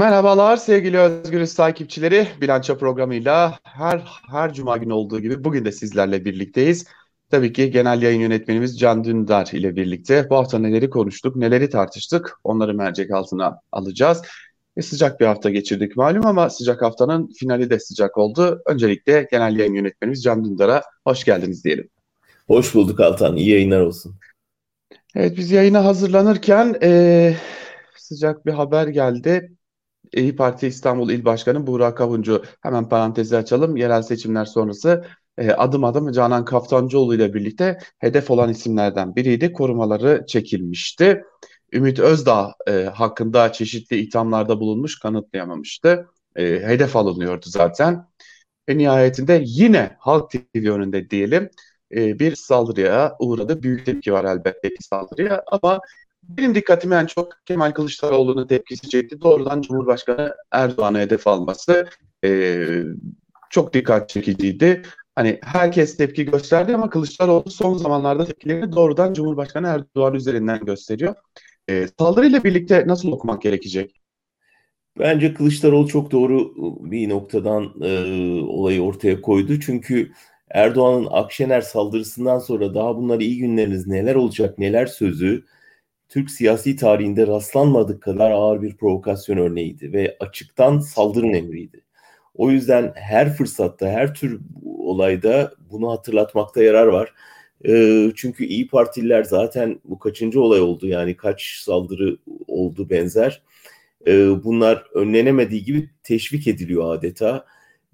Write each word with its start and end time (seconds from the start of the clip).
Merhabalar 0.00 0.56
sevgili 0.56 0.98
Özgürüz 0.98 1.54
takipçileri. 1.54 2.26
Bilanço 2.40 2.78
programıyla 2.78 3.58
her 3.62 4.20
her 4.30 4.54
cuma 4.54 4.76
günü 4.76 4.92
olduğu 4.92 5.20
gibi 5.20 5.44
bugün 5.44 5.64
de 5.64 5.72
sizlerle 5.72 6.24
birlikteyiz. 6.24 6.86
Tabii 7.30 7.52
ki 7.52 7.70
genel 7.70 8.02
yayın 8.02 8.20
yönetmenimiz 8.20 8.78
Can 8.78 9.04
Dündar 9.04 9.48
ile 9.52 9.76
birlikte 9.76 10.30
bu 10.30 10.36
hafta 10.36 10.58
neleri 10.58 10.90
konuştuk, 10.90 11.36
neleri 11.36 11.70
tartıştık 11.70 12.38
onları 12.44 12.74
mercek 12.74 13.10
altına 13.10 13.60
alacağız. 13.72 14.22
E, 14.76 14.82
sıcak 14.82 15.20
bir 15.20 15.26
hafta 15.26 15.50
geçirdik 15.50 15.96
malum 15.96 16.26
ama 16.26 16.50
sıcak 16.50 16.82
haftanın 16.82 17.32
finali 17.38 17.70
de 17.70 17.80
sıcak 17.80 18.18
oldu. 18.18 18.62
Öncelikle 18.66 19.28
genel 19.30 19.58
yayın 19.58 19.74
yönetmenimiz 19.74 20.22
Can 20.22 20.44
Dündar'a 20.44 20.82
hoş 21.04 21.24
geldiniz 21.24 21.64
diyelim. 21.64 21.88
Hoş 22.46 22.74
bulduk 22.74 23.00
Altan. 23.00 23.36
İyi 23.36 23.50
yayınlar 23.50 23.80
olsun. 23.80 24.14
Evet 25.14 25.36
biz 25.36 25.50
yayına 25.50 25.84
hazırlanırken 25.84 26.76
e, 26.82 27.34
sıcak 27.96 28.46
bir 28.46 28.52
haber 28.52 28.86
geldi. 28.86 29.56
İyi 30.14 30.36
Parti 30.36 30.66
İstanbul 30.66 31.10
İl 31.10 31.24
Başkanı 31.24 31.66
Buğra 31.66 31.94
Kavuncu 31.94 32.44
hemen 32.62 32.88
parantezi 32.88 33.36
açalım. 33.36 33.76
Yerel 33.76 34.02
seçimler 34.02 34.44
sonrası 34.44 35.04
e, 35.38 35.50
adım 35.50 35.84
adım 35.84 36.12
Canan 36.12 36.44
Kaftancıoğlu 36.44 37.14
ile 37.14 37.34
birlikte 37.34 37.78
hedef 37.98 38.30
olan 38.30 38.50
isimlerden 38.50 39.16
biriydi. 39.16 39.52
Korumaları 39.52 40.24
çekilmişti. 40.28 41.24
Ümit 41.72 41.98
Özdağ 41.98 42.54
e, 42.68 42.72
hakkında 42.72 43.52
çeşitli 43.52 43.96
ithamlarda 43.96 44.60
bulunmuş, 44.60 44.98
kanıtlayamamıştı. 44.98 46.06
E, 46.36 46.44
hedef 46.44 46.96
alınıyordu 46.96 47.46
zaten. 47.48 48.06
Ve 48.68 48.78
nihayetinde 48.78 49.42
yine 49.44 49.96
Halk 49.98 50.30
TV 50.30 50.70
önünde 50.70 51.10
diyelim 51.10 51.50
e, 51.94 52.18
bir 52.18 52.36
saldırıya 52.36 53.16
uğradı. 53.18 53.62
Büyük 53.62 53.86
tepki 53.86 54.12
var 54.12 54.24
elbette 54.24 54.68
ki 54.68 54.82
saldırıya 54.82 55.42
ama 55.46 55.80
benim 56.22 56.54
dikkatimi 56.54 56.94
en 56.94 57.06
çok 57.06 57.32
Kemal 57.46 57.70
Kılıçdaroğlu'nun 57.70 58.46
tepkisi 58.46 58.88
çekti. 58.88 59.20
Doğrudan 59.20 59.62
Cumhurbaşkanı 59.62 60.34
Erdoğan'a 60.52 60.98
hedef 60.98 61.26
alması 61.26 61.88
e, 62.24 62.64
çok 63.50 63.74
dikkat 63.74 64.08
çekiciydi. 64.08 64.82
Hani 65.14 65.38
herkes 65.42 65.96
tepki 65.96 66.24
gösterdi 66.24 66.74
ama 66.74 66.90
Kılıçdaroğlu 66.90 67.50
son 67.50 67.74
zamanlarda 67.74 68.24
tepkilerini 68.24 68.72
doğrudan 68.72 69.14
Cumhurbaşkanı 69.14 69.66
Erdoğan 69.66 70.14
üzerinden 70.14 70.64
gösteriyor. 70.64 71.14
E, 71.68 71.86
saldırıyla 71.98 72.44
birlikte 72.44 72.84
nasıl 72.86 73.12
okumak 73.12 73.42
gerekecek? 73.42 74.00
Bence 74.98 75.34
Kılıçdaroğlu 75.34 75.88
çok 75.88 76.10
doğru 76.10 76.54
bir 76.90 77.08
noktadan 77.08 77.74
e, 77.82 77.90
olayı 78.42 78.82
ortaya 78.82 79.20
koydu. 79.20 79.60
Çünkü 79.60 80.12
Erdoğan'ın 80.50 81.08
Akşener 81.10 81.60
saldırısından 81.60 82.38
sonra 82.38 82.74
daha 82.74 82.96
bunlar 82.96 83.20
iyi 83.20 83.38
günleriniz 83.38 83.86
neler 83.86 84.14
olacak 84.14 84.58
neler 84.58 84.86
sözü 84.86 85.44
Türk 86.10 86.30
siyasi 86.30 86.76
tarihinde 86.76 87.26
rastlanmadık 87.26 88.02
kadar 88.02 88.30
ağır 88.30 88.62
bir 88.62 88.76
provokasyon 88.76 89.36
örneğiydi 89.36 89.92
ve 89.92 90.16
açıktan 90.20 90.78
saldırın 90.78 91.32
emriydi. 91.32 91.84
O 92.34 92.50
yüzden 92.50 92.92
her 92.94 93.34
fırsatta, 93.34 93.88
her 93.88 94.14
tür 94.14 94.40
olayda 94.64 95.52
bunu 95.70 95.90
hatırlatmakta 95.90 96.62
yarar 96.62 96.86
var. 96.86 97.14
E, 97.68 98.04
çünkü 98.16 98.44
İyi 98.44 98.68
Partililer 98.68 99.24
zaten 99.24 99.80
bu 99.84 99.98
kaçıncı 99.98 100.40
olay 100.40 100.60
oldu 100.60 100.86
yani 100.86 101.16
kaç 101.16 101.60
saldırı 101.64 102.16
oldu 102.46 102.90
benzer. 102.90 103.42
E, 104.06 104.44
bunlar 104.44 104.84
önlenemediği 104.94 105.64
gibi 105.64 105.90
teşvik 106.02 106.46
ediliyor 106.46 106.94
adeta 106.94 107.44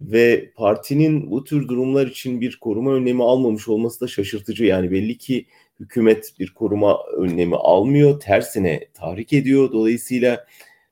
ve 0.00 0.50
partinin 0.56 1.30
bu 1.30 1.44
tür 1.44 1.68
durumlar 1.68 2.06
için 2.06 2.40
bir 2.40 2.58
koruma 2.60 2.92
önlemi 2.92 3.24
almamış 3.24 3.68
olması 3.68 4.00
da 4.00 4.08
şaşırtıcı. 4.08 4.64
Yani 4.64 4.90
belli 4.90 5.18
ki 5.18 5.46
hükümet 5.80 6.32
bir 6.38 6.54
koruma 6.54 6.98
önlemi 7.16 7.56
almıyor, 7.56 8.20
tersine 8.20 8.88
tahrik 8.94 9.32
ediyor. 9.32 9.72
Dolayısıyla 9.72 10.46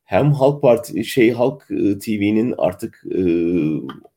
hem 0.05 0.33
Halk 0.33 0.63
Parti 0.63 1.05
şey 1.05 1.31
Halk 1.31 1.67
e, 1.71 1.99
TV'nin 1.99 2.55
artık 2.59 3.05
e, 3.11 3.23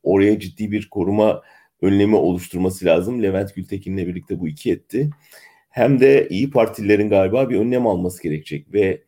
oraya 0.02 0.40
ciddi 0.40 0.72
bir 0.72 0.88
koruma 0.88 1.42
önlemi 1.82 2.16
oluşturması 2.16 2.84
lazım. 2.84 3.22
Levent 3.22 3.54
Gültekin'le 3.54 3.96
birlikte 3.96 4.40
bu 4.40 4.48
iki 4.48 4.72
etti. 4.72 5.10
Hem 5.70 6.00
de 6.00 6.28
İyi 6.30 6.50
Partililerin 6.50 7.08
galiba 7.08 7.50
bir 7.50 7.58
önlem 7.58 7.86
alması 7.86 8.22
gerekecek 8.22 8.74
ve 8.74 9.02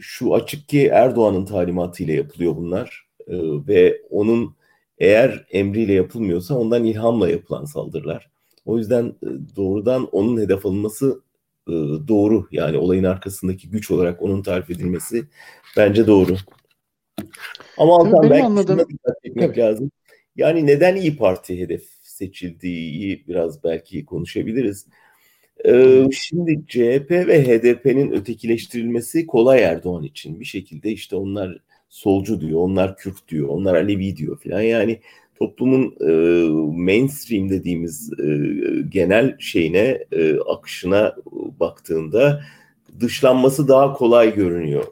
şu 0.00 0.34
açık 0.34 0.68
ki 0.68 0.86
Erdoğan'ın 0.86 1.44
talimatıyla 1.44 2.14
yapılıyor 2.14 2.56
bunlar 2.56 3.06
e, 3.28 3.34
ve 3.68 4.02
onun 4.10 4.56
eğer 4.98 5.46
emriyle 5.50 5.92
yapılmıyorsa 5.92 6.54
ondan 6.58 6.84
ilhamla 6.84 7.30
yapılan 7.30 7.64
saldırılar. 7.64 8.29
O 8.64 8.78
yüzden 8.78 9.04
e, 9.04 9.56
doğrudan 9.56 10.08
onun 10.12 10.40
hedef 10.40 10.66
alınması 10.66 11.22
e, 11.68 11.72
doğru. 12.08 12.48
Yani 12.52 12.78
olayın 12.78 13.04
arkasındaki 13.04 13.70
güç 13.70 13.90
olarak 13.90 14.22
onun 14.22 14.42
tarif 14.42 14.70
edilmesi 14.70 15.24
bence 15.76 16.06
doğru. 16.06 16.36
Ama 17.78 17.96
Altan 17.96 18.30
belki 18.30 18.44
anladığım... 18.44 18.78
dikkat 18.78 19.16
etmek 19.24 19.58
lazım. 19.58 19.90
Yani 20.36 20.66
neden 20.66 20.96
İyi 20.96 21.16
Parti 21.16 21.60
hedef 21.60 21.82
seçildiği 22.02 23.24
biraz 23.28 23.64
belki 23.64 24.04
konuşabiliriz. 24.04 24.86
Ee, 25.66 26.08
şimdi 26.12 26.64
CHP 26.68 27.10
ve 27.10 27.44
HDP'nin 27.44 28.12
ötekileştirilmesi 28.12 29.26
kolay 29.26 29.62
Erdoğan 29.62 30.02
için. 30.02 30.40
Bir 30.40 30.44
şekilde 30.44 30.90
işte 30.90 31.16
onlar 31.16 31.58
solcu 31.88 32.40
diyor, 32.40 32.60
onlar 32.60 32.96
Kürt 32.96 33.28
diyor, 33.28 33.48
onlar 33.48 33.74
Alevi 33.74 34.16
diyor 34.16 34.38
filan. 34.38 34.60
Yani 34.60 35.00
toplumun 35.40 35.94
e, 36.00 36.12
mainstream 36.82 37.50
dediğimiz 37.50 38.12
e, 38.12 38.24
genel 38.88 39.36
şeyine, 39.38 40.04
e, 40.12 40.38
akışına 40.38 41.16
baktığında 41.60 42.42
dışlanması 43.00 43.68
daha 43.68 43.92
kolay 43.92 44.34
görünüyor. 44.34 44.84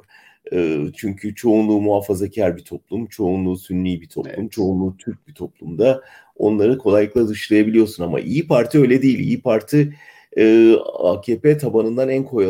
E, 0.53 0.79
çünkü 0.97 1.35
çoğunluğu 1.35 1.81
muhafazakar 1.81 2.57
bir 2.57 2.65
toplum, 2.65 3.07
çoğunluğu 3.07 3.57
sünni 3.57 4.01
bir 4.01 4.09
toplum, 4.09 4.35
evet. 4.39 4.53
çoğunluğu 4.53 4.97
Türk 4.97 5.29
bir 5.29 5.35
toplumda 5.35 6.03
onları 6.37 6.79
kolaylıkla 6.79 7.29
dışlayabiliyorsun 7.29 8.05
ama 8.05 8.21
İyi 8.21 8.47
Parti 8.47 8.79
öyle 8.79 9.03
değil. 9.03 9.19
İyi 9.19 9.41
Parti 9.41 9.95
e, 10.37 10.75
AKP 10.99 11.59
tabanından 11.59 12.09
en 12.09 12.25
kolay 12.25 12.47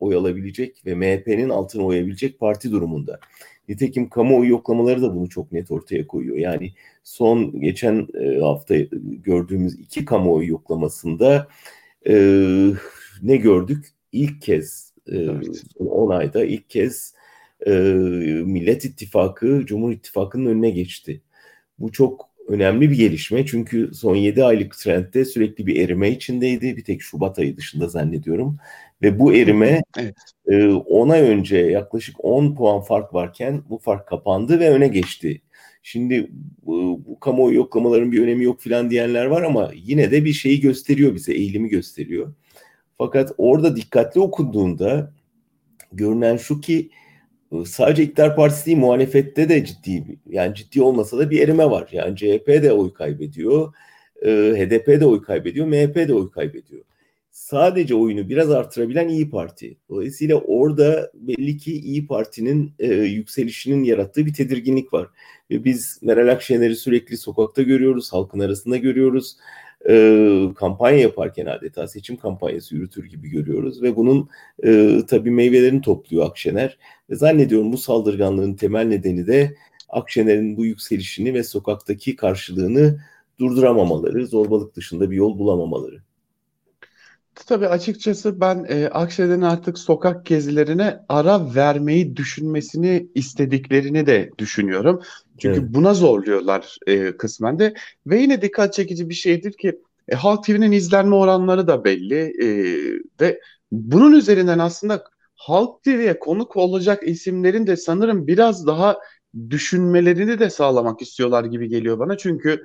oy 0.00 0.14
alabilecek 0.14 0.86
ve 0.86 0.94
MHP'nin 0.94 1.48
altına 1.48 1.82
oyabilecek 1.82 2.40
parti 2.40 2.72
durumunda. 2.72 3.20
Nitekim 3.68 4.08
kamuoyu 4.08 4.50
yoklamaları 4.50 5.02
da 5.02 5.14
bunu 5.14 5.28
çok 5.28 5.52
net 5.52 5.70
ortaya 5.70 6.06
koyuyor. 6.06 6.36
Yani 6.36 6.72
son 7.04 7.60
geçen 7.60 8.08
e, 8.20 8.40
hafta 8.40 8.76
gördüğümüz 9.24 9.74
iki 9.80 10.04
kamuoyu 10.04 10.48
yoklamasında 10.48 11.48
e, 12.08 12.14
ne 13.22 13.36
gördük? 13.36 13.86
İlk 14.12 14.42
kez 14.42 14.92
e, 15.06 15.16
evet. 15.16 15.62
10 15.78 16.10
ayda 16.10 16.44
ilk 16.44 16.70
kez 16.70 17.14
e, 17.66 17.70
Millet 18.44 18.84
İttifakı 18.84 19.62
Cumhur 19.66 19.92
İttifakı'nın 19.92 20.46
önüne 20.46 20.70
geçti. 20.70 21.22
Bu 21.78 21.92
çok 21.92 22.33
önemli 22.48 22.90
bir 22.90 22.96
gelişme 22.96 23.46
çünkü 23.46 23.90
son 23.94 24.16
7 24.16 24.44
aylık 24.44 24.78
trendde 24.78 25.24
sürekli 25.24 25.66
bir 25.66 25.80
erime 25.80 26.10
içindeydi. 26.10 26.76
Bir 26.76 26.84
tek 26.84 27.02
Şubat 27.02 27.38
ayı 27.38 27.56
dışında 27.56 27.88
zannediyorum. 27.88 28.56
Ve 29.02 29.18
bu 29.18 29.34
erime 29.34 29.82
evet. 29.98 30.14
e, 30.46 30.66
10 30.66 31.08
ay 31.08 31.20
önce 31.20 31.56
yaklaşık 31.56 32.24
10 32.24 32.54
puan 32.54 32.80
fark 32.80 33.14
varken 33.14 33.62
bu 33.68 33.78
fark 33.78 34.08
kapandı 34.08 34.60
ve 34.60 34.70
öne 34.70 34.88
geçti. 34.88 35.40
Şimdi 35.82 36.30
bu, 36.66 37.00
bu 37.06 37.20
kamuoyu 37.20 37.56
yoklamaların 37.56 38.12
bir 38.12 38.22
önemi 38.22 38.44
yok 38.44 38.60
filan 38.60 38.90
diyenler 38.90 39.26
var 39.26 39.42
ama 39.42 39.70
yine 39.74 40.10
de 40.10 40.24
bir 40.24 40.32
şeyi 40.32 40.60
gösteriyor 40.60 41.14
bize, 41.14 41.32
eğilimi 41.32 41.68
gösteriyor. 41.68 42.34
Fakat 42.98 43.32
orada 43.38 43.76
dikkatli 43.76 44.20
okunduğunda 44.20 45.12
görünen 45.92 46.36
şu 46.36 46.60
ki 46.60 46.90
sadece 47.66 48.02
iktidar 48.02 48.36
partisi 48.36 48.66
değil 48.66 48.78
muhalefette 48.78 49.48
de 49.48 49.64
ciddi 49.64 50.18
yani 50.30 50.54
ciddi 50.54 50.82
olmasa 50.82 51.18
da 51.18 51.30
bir 51.30 51.40
erime 51.40 51.64
var. 51.64 51.88
Yani 51.92 52.16
CHP 52.16 52.48
de 52.48 52.72
oy 52.72 52.92
kaybediyor, 52.92 53.74
e, 54.22 54.30
HDP 54.30 55.00
de 55.00 55.06
oy 55.06 55.22
kaybediyor, 55.22 55.66
MHP 55.66 56.08
de 56.08 56.14
oy 56.14 56.30
kaybediyor. 56.30 56.82
Sadece 57.30 57.94
oyunu 57.94 58.28
biraz 58.28 58.50
artırabilen 58.50 59.08
İyi 59.08 59.30
Parti. 59.30 59.76
Dolayısıyla 59.88 60.36
orada 60.36 61.10
belli 61.14 61.56
ki 61.56 61.72
İyi 61.72 62.06
Parti'nin 62.06 62.72
e, 62.78 62.94
yükselişinin 62.94 63.84
yarattığı 63.84 64.26
bir 64.26 64.34
tedirginlik 64.34 64.92
var. 64.92 65.08
Ve 65.50 65.64
biz 65.64 65.98
Meral 66.02 66.28
Akşener'i 66.32 66.76
sürekli 66.76 67.16
sokakta 67.16 67.62
görüyoruz, 67.62 68.12
halkın 68.12 68.40
arasında 68.40 68.76
görüyoruz 68.76 69.36
e, 69.88 70.48
kampanya 70.56 70.98
yaparken 70.98 71.46
adeta 71.46 71.88
seçim 71.88 72.16
kampanyası 72.16 72.74
yürütür 72.74 73.04
gibi 73.04 73.28
görüyoruz 73.28 73.82
ve 73.82 73.96
bunun 73.96 74.28
e, 74.64 75.00
tabii 75.08 75.30
meyvelerini 75.30 75.80
topluyor 75.80 76.26
Akşener. 76.26 76.78
Ve 77.10 77.16
zannediyorum 77.16 77.72
bu 77.72 77.78
saldırganlığın 77.78 78.54
temel 78.54 78.84
nedeni 78.86 79.26
de 79.26 79.54
Akşener'in 79.88 80.56
bu 80.56 80.64
yükselişini 80.64 81.34
ve 81.34 81.44
sokaktaki 81.44 82.16
karşılığını 82.16 83.00
durduramamaları, 83.38 84.26
zorbalık 84.26 84.76
dışında 84.76 85.10
bir 85.10 85.16
yol 85.16 85.38
bulamamaları. 85.38 86.02
Tabii 87.34 87.68
açıkçası 87.68 88.40
ben 88.40 88.66
e, 88.68 88.88
Akşener'in 88.88 89.42
artık 89.42 89.78
sokak 89.78 90.26
gezilerine 90.26 91.00
ara 91.08 91.54
vermeyi 91.54 92.16
düşünmesini 92.16 93.08
istediklerini 93.14 94.06
de 94.06 94.30
düşünüyorum. 94.38 95.02
Çünkü 95.38 95.60
evet. 95.60 95.74
buna 95.74 95.94
zorluyorlar 95.94 96.78
e, 96.86 97.16
kısmen 97.16 97.58
de. 97.58 97.74
Ve 98.06 98.20
yine 98.20 98.42
dikkat 98.42 98.72
çekici 98.72 99.08
bir 99.08 99.14
şeydir 99.14 99.52
ki 99.52 99.80
e, 100.08 100.14
Halk 100.14 100.44
TV'nin 100.44 100.72
izlenme 100.72 101.14
oranları 101.14 101.66
da 101.66 101.84
belli. 101.84 102.32
E, 102.44 102.48
ve 103.20 103.40
bunun 103.72 104.12
üzerinden 104.12 104.58
aslında 104.58 105.04
Halk 105.34 105.82
TV'ye 105.82 106.18
konuk 106.18 106.56
olacak 106.56 107.02
isimlerin 107.08 107.66
de 107.66 107.76
sanırım 107.76 108.26
biraz 108.26 108.66
daha 108.66 108.96
düşünmelerini 109.50 110.38
de 110.38 110.50
sağlamak 110.50 111.02
istiyorlar 111.02 111.44
gibi 111.44 111.68
geliyor 111.68 111.98
bana. 111.98 112.16
Çünkü 112.16 112.64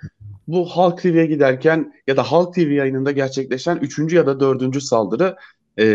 bu 0.50 0.66
Halk 0.66 1.02
TV'ye 1.02 1.26
giderken 1.26 1.94
ya 2.08 2.18
da 2.18 2.24
Halk 2.24 2.56
TV 2.56 2.60
yayınında 2.60 3.12
gerçekleşen 3.12 3.78
üçüncü 3.78 4.16
ya 4.16 4.26
da 4.26 4.40
dördüncü 4.40 4.82
saldırı 4.82 5.36
e, 5.80 5.86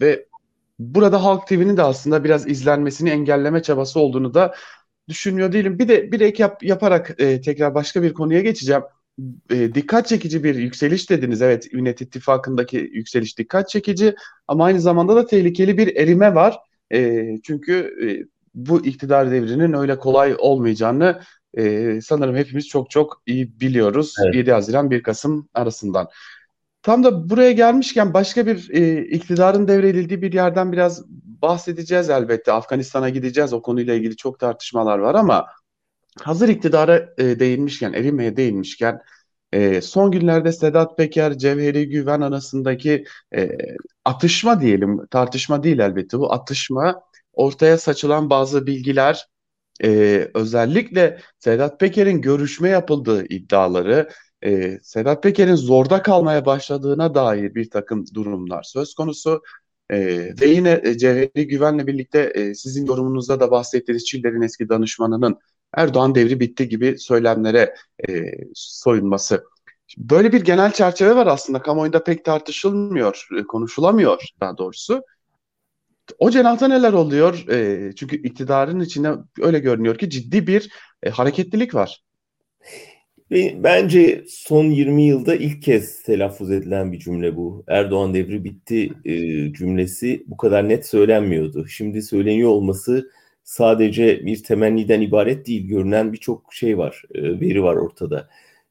ve 0.00 0.26
burada 0.78 1.24
Halk 1.24 1.46
TV'nin 1.46 1.76
de 1.76 1.82
aslında 1.82 2.24
biraz 2.24 2.48
izlenmesini 2.48 3.10
engelleme 3.10 3.62
çabası 3.62 4.00
olduğunu 4.00 4.34
da 4.34 4.54
düşünmüyor 5.08 5.52
değilim. 5.52 5.78
Bir 5.78 5.88
de 5.88 6.12
bir 6.12 6.20
ek 6.20 6.42
yap, 6.42 6.62
yaparak 6.62 7.14
e, 7.18 7.40
tekrar 7.40 7.74
başka 7.74 8.02
bir 8.02 8.14
konuya 8.14 8.40
geçeceğim. 8.40 8.82
E, 9.50 9.74
dikkat 9.74 10.06
çekici 10.06 10.44
bir 10.44 10.54
yükseliş 10.54 11.10
dediniz. 11.10 11.42
Evet, 11.42 11.72
Millet 11.72 12.00
İttifakı'ndaki 12.00 12.76
yükseliş 12.92 13.38
dikkat 13.38 13.68
çekici 13.68 14.14
ama 14.48 14.64
aynı 14.64 14.80
zamanda 14.80 15.16
da 15.16 15.26
tehlikeli 15.26 15.78
bir 15.78 15.96
erime 15.96 16.34
var. 16.34 16.58
E, 16.92 17.26
çünkü 17.42 17.74
e, 18.04 18.06
bu 18.54 18.86
iktidar 18.86 19.30
devrinin 19.30 19.72
öyle 19.72 19.98
kolay 19.98 20.36
olmayacağını 20.38 21.20
e, 21.54 22.00
sanırım 22.00 22.36
hepimiz 22.36 22.68
çok 22.68 22.90
çok 22.90 23.22
iyi 23.26 23.60
biliyoruz. 23.60 24.14
Evet. 24.24 24.34
7 24.34 24.52
Haziran 24.52 24.90
1 24.90 25.02
Kasım 25.02 25.48
arasından. 25.54 26.08
Tam 26.82 27.04
da 27.04 27.30
buraya 27.30 27.52
gelmişken 27.52 28.14
başka 28.14 28.46
bir 28.46 28.70
e, 28.70 29.04
iktidarın 29.04 29.68
devredildiği 29.68 30.22
bir 30.22 30.32
yerden 30.32 30.72
biraz 30.72 31.04
bahsedeceğiz 31.42 32.10
elbette. 32.10 32.52
Afganistan'a 32.52 33.08
gideceğiz. 33.08 33.52
O 33.52 33.62
konuyla 33.62 33.94
ilgili 33.94 34.16
çok 34.16 34.38
tartışmalar 34.38 34.98
var 34.98 35.14
ama 35.14 35.46
hazır 36.20 36.48
iktidara 36.48 37.08
e, 37.18 37.40
değinmişken, 37.40 37.92
erimeye 37.92 38.36
değinmişken 38.36 39.00
e, 39.52 39.80
son 39.80 40.10
günlerde 40.10 40.52
Sedat 40.52 40.96
Peker, 40.96 41.38
Cevheri 41.38 41.88
Güven 41.88 42.20
arasındaki 42.20 43.04
e, 43.36 43.50
atışma 44.04 44.60
diyelim, 44.60 45.06
tartışma 45.06 45.62
değil 45.62 45.78
elbette 45.78 46.18
bu 46.18 46.32
atışma 46.32 47.02
ortaya 47.32 47.78
saçılan 47.78 48.30
bazı 48.30 48.66
bilgiler 48.66 49.26
e, 49.84 50.28
özellikle 50.34 51.20
Sedat 51.38 51.80
Peker'in 51.80 52.20
görüşme 52.20 52.68
yapıldığı 52.68 53.26
iddiaları, 53.26 54.08
e, 54.44 54.78
Sedat 54.82 55.22
Peker'in 55.22 55.54
zorda 55.54 56.02
kalmaya 56.02 56.46
başladığına 56.46 57.14
dair 57.14 57.54
bir 57.54 57.70
takım 57.70 58.04
durumlar 58.14 58.62
söz 58.62 58.94
konusu. 58.94 59.42
E, 59.90 59.98
ve 60.40 60.46
yine 60.46 60.80
e, 60.84 60.98
Cevheri 60.98 61.48
Güven'le 61.48 61.86
birlikte 61.86 62.32
e, 62.34 62.54
sizin 62.54 62.86
yorumunuzda 62.86 63.40
da 63.40 63.50
bahsettiğiniz 63.50 64.04
Çiller'in 64.04 64.42
eski 64.42 64.68
danışmanının 64.68 65.38
Erdoğan 65.74 66.14
devri 66.14 66.40
bitti 66.40 66.68
gibi 66.68 66.98
söylemlere 66.98 67.74
e, 68.08 68.32
soyunması. 68.54 69.44
Böyle 69.98 70.32
bir 70.32 70.40
genel 70.40 70.72
çerçeve 70.72 71.16
var 71.16 71.26
aslında. 71.26 71.62
Kamuoyunda 71.62 72.04
pek 72.04 72.24
tartışılmıyor, 72.24 73.28
e, 73.38 73.42
konuşulamıyor 73.42 74.22
daha 74.40 74.58
doğrusu. 74.58 75.02
O 76.18 76.30
cenahta 76.30 76.68
neler 76.68 76.92
oluyor? 76.92 77.48
E, 77.48 77.92
çünkü 77.96 78.22
iktidarın 78.22 78.80
içinde 78.80 79.10
öyle 79.40 79.58
görünüyor 79.58 79.98
ki 79.98 80.10
ciddi 80.10 80.46
bir 80.46 80.70
e, 81.02 81.10
hareketlilik 81.10 81.74
var. 81.74 82.02
Bence 83.56 84.24
son 84.28 84.64
20 84.64 85.06
yılda 85.06 85.34
ilk 85.34 85.62
kez 85.62 86.02
telaffuz 86.02 86.50
edilen 86.50 86.92
bir 86.92 86.98
cümle 86.98 87.36
bu. 87.36 87.64
Erdoğan 87.68 88.14
devri 88.14 88.44
bitti 88.44 88.90
e, 89.04 89.14
cümlesi 89.52 90.24
bu 90.26 90.36
kadar 90.36 90.68
net 90.68 90.86
söylenmiyordu. 90.86 91.66
Şimdi 91.66 92.02
söyleniyor 92.02 92.50
olması 92.50 93.10
sadece 93.44 94.26
bir 94.26 94.42
temenniden 94.42 95.00
ibaret 95.00 95.46
değil. 95.46 95.68
Görünen 95.68 96.12
birçok 96.12 96.54
şey 96.54 96.78
var, 96.78 97.02
e, 97.14 97.22
veri 97.40 97.62
var 97.62 97.76
ortada. 97.76 98.28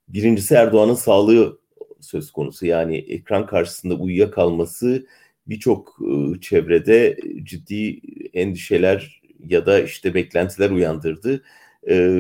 Birincisi 0.07 0.53
Erdoğan'ın 0.55 0.93
sağlığı 0.93 1.59
söz 2.01 2.31
konusu. 2.31 2.65
Yani 2.65 2.97
ekran 2.97 3.45
karşısında 3.45 3.95
uyuyakalması 3.95 5.05
birçok 5.49 5.99
e, 6.01 6.41
çevrede 6.41 7.17
ciddi 7.43 8.01
endişeler 8.33 9.21
ya 9.47 9.65
da 9.65 9.81
işte 9.81 10.13
beklentiler 10.13 10.69
uyandırdı. 10.69 11.43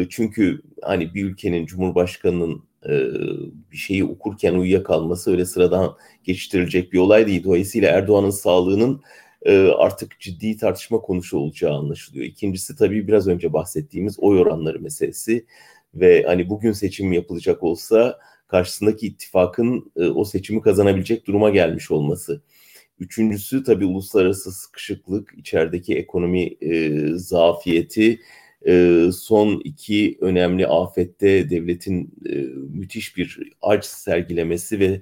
Çünkü 0.09 0.61
hani 0.81 1.13
bir 1.13 1.25
ülkenin 1.25 1.65
cumhurbaşkanının 1.65 2.63
bir 3.71 3.77
şeyi 3.77 4.03
okurken 4.03 4.53
uyuyakalması 4.53 5.31
öyle 5.31 5.45
sıradan 5.45 5.95
geçiştirilecek 6.23 6.93
bir 6.93 6.97
olay 6.97 7.27
değil. 7.27 7.43
Dolayısıyla 7.43 7.91
Erdoğan'ın 7.91 8.29
sağlığının 8.29 9.01
artık 9.77 10.19
ciddi 10.19 10.57
tartışma 10.57 10.97
konusu 11.01 11.37
olacağı 11.37 11.73
anlaşılıyor. 11.73 12.25
İkincisi 12.25 12.75
tabii 12.75 13.07
biraz 13.07 13.27
önce 13.27 13.53
bahsettiğimiz 13.53 14.19
oy 14.19 14.39
oranları 14.39 14.79
meselesi 14.79 15.45
ve 15.95 16.23
hani 16.23 16.49
bugün 16.49 16.71
seçim 16.71 17.13
yapılacak 17.13 17.63
olsa 17.63 18.19
karşısındaki 18.47 19.07
ittifakın 19.07 19.91
o 20.15 20.25
seçimi 20.25 20.61
kazanabilecek 20.61 21.27
duruma 21.27 21.49
gelmiş 21.49 21.91
olması. 21.91 22.41
Üçüncüsü 22.99 23.63
tabii 23.63 23.85
uluslararası 23.85 24.51
sıkışıklık, 24.51 25.33
içerideki 25.37 25.97
ekonomi 25.97 26.43
e, 26.61 27.01
zafiyeti, 27.15 28.19
e, 28.67 29.03
son 29.13 29.61
iki 29.63 30.17
önemli 30.21 30.67
afette 30.67 31.49
devletin 31.49 32.13
e, 32.29 32.35
müthiş 32.77 33.17
bir 33.17 33.39
aç 33.61 33.85
sergilemesi 33.85 34.79
ve 34.79 35.01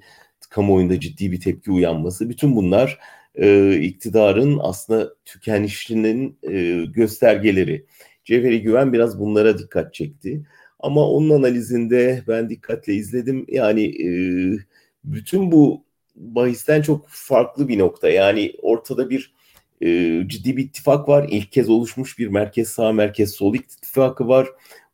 kamuoyunda 0.50 1.00
ciddi 1.00 1.32
bir 1.32 1.40
tepki 1.40 1.70
uyanması. 1.70 2.30
Bütün 2.30 2.56
bunlar 2.56 2.98
e, 3.34 3.76
iktidarın 3.80 4.58
aslında 4.62 5.14
tükenişinin 5.24 6.38
e, 6.42 6.84
göstergeleri. 6.84 7.86
Cevheri 8.24 8.62
Güven 8.62 8.92
biraz 8.92 9.20
bunlara 9.20 9.58
dikkat 9.58 9.94
çekti. 9.94 10.46
Ama 10.80 11.08
onun 11.10 11.30
analizinde 11.30 12.22
ben 12.28 12.50
dikkatle 12.50 12.94
izledim. 12.94 13.46
Yani 13.48 13.84
e, 13.84 14.08
bütün 15.04 15.52
bu 15.52 15.84
bahisten 16.18 16.82
çok 16.82 17.06
farklı 17.08 17.68
bir 17.68 17.78
nokta. 17.78 18.08
Yani 18.08 18.52
ortada 18.62 19.10
bir 19.10 19.34
e, 19.80 19.88
ciddi 20.26 20.56
bir 20.56 20.64
ittifak 20.64 21.08
var. 21.08 21.28
İlk 21.30 21.52
kez 21.52 21.68
oluşmuş 21.68 22.18
bir 22.18 22.28
merkez 22.28 22.68
sağ 22.68 22.92
merkez 22.92 23.30
sol 23.30 23.54
ittifakı 23.54 24.28
var. 24.28 24.48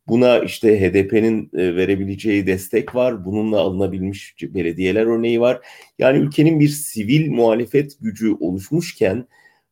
Buna 0.07 0.39
işte 0.39 0.81
HDP'nin 0.81 1.49
e, 1.53 1.75
verebileceği 1.75 2.47
destek 2.47 2.95
var. 2.95 3.25
Bununla 3.25 3.59
alınabilmiş 3.59 4.35
belediyeler 4.41 5.05
örneği 5.05 5.41
var. 5.41 5.61
Yani 5.99 6.17
ülkenin 6.17 6.59
bir 6.59 6.69
sivil 6.69 7.31
muhalefet 7.31 7.97
gücü 8.01 8.33
oluşmuşken 8.39 9.27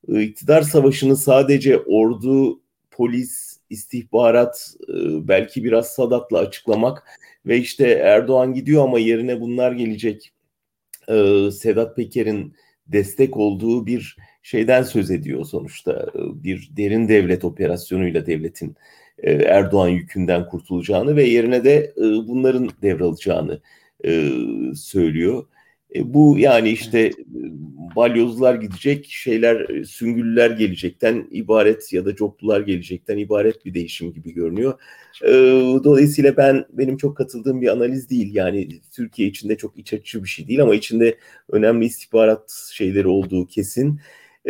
e, 0.07 0.21
iktidar 0.21 0.61
savaşını 0.61 1.17
sadece 1.17 1.79
ordu, 1.79 2.61
polis, 2.91 3.57
istihbarat 3.69 4.73
e, 4.89 5.27
belki 5.27 5.63
biraz 5.63 5.87
Sadat'la 5.87 6.39
açıklamak 6.39 7.03
ve 7.45 7.57
işte 7.57 7.87
Erdoğan 7.87 8.53
gidiyor 8.53 8.83
ama 8.83 8.99
yerine 8.99 9.41
bunlar 9.41 9.71
gelecek 9.71 10.32
e, 11.09 11.51
Sedat 11.51 11.95
Peker'in 11.95 12.53
destek 12.87 13.37
olduğu 13.37 13.85
bir 13.85 14.17
şeyden 14.41 14.83
söz 14.83 15.11
ediyor 15.11 15.45
sonuçta. 15.45 15.91
E, 16.15 16.43
bir 16.43 16.69
derin 16.77 17.07
devlet 17.07 17.45
operasyonuyla 17.45 18.25
devletin 18.25 18.75
e, 19.17 19.31
Erdoğan 19.33 19.89
yükünden 19.89 20.47
kurtulacağını 20.47 21.15
ve 21.15 21.23
yerine 21.23 21.63
de 21.63 21.93
e, 21.97 22.01
bunların 22.01 22.69
devralacağını 22.81 23.61
söylüyor. 24.75 25.45
E, 25.95 26.13
bu 26.13 26.39
yani 26.39 26.69
işte 26.69 26.99
e, 26.99 27.13
balyozlar 27.95 28.55
gidecek, 28.55 29.05
şeyler, 29.05 29.69
e, 29.69 29.85
süngüller 29.85 30.51
gelecekten 30.51 31.27
ibaret 31.31 31.93
ya 31.93 32.05
da 32.05 32.15
coplular 32.15 32.61
gelecekten 32.61 33.17
ibaret 33.17 33.65
bir 33.65 33.73
değişim 33.73 34.13
gibi 34.13 34.33
görünüyor. 34.33 34.79
E, 35.23 35.31
dolayısıyla 35.83 36.37
ben 36.37 36.65
benim 36.71 36.97
çok 36.97 37.17
katıldığım 37.17 37.61
bir 37.61 37.67
analiz 37.67 38.09
değil. 38.09 38.35
Yani 38.35 38.69
Türkiye 38.95 39.27
içinde 39.27 39.57
çok 39.57 39.77
iç 39.77 39.93
açıcı 39.93 40.23
bir 40.23 40.29
şey 40.29 40.47
değil 40.47 40.61
ama 40.61 40.75
içinde 40.75 41.17
önemli 41.51 41.85
istihbarat 41.85 42.69
şeyleri 42.73 43.07
olduğu 43.07 43.47
kesin. 43.47 43.99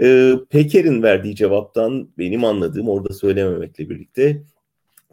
E, 0.02 0.34
Peker'in 0.50 1.04
verdiği 1.04 1.36
cevaptan 1.36 2.10
benim 2.18 2.44
anladığım 2.44 2.90
orada 2.90 3.14
söylememekle 3.14 3.90
birlikte 3.90 4.44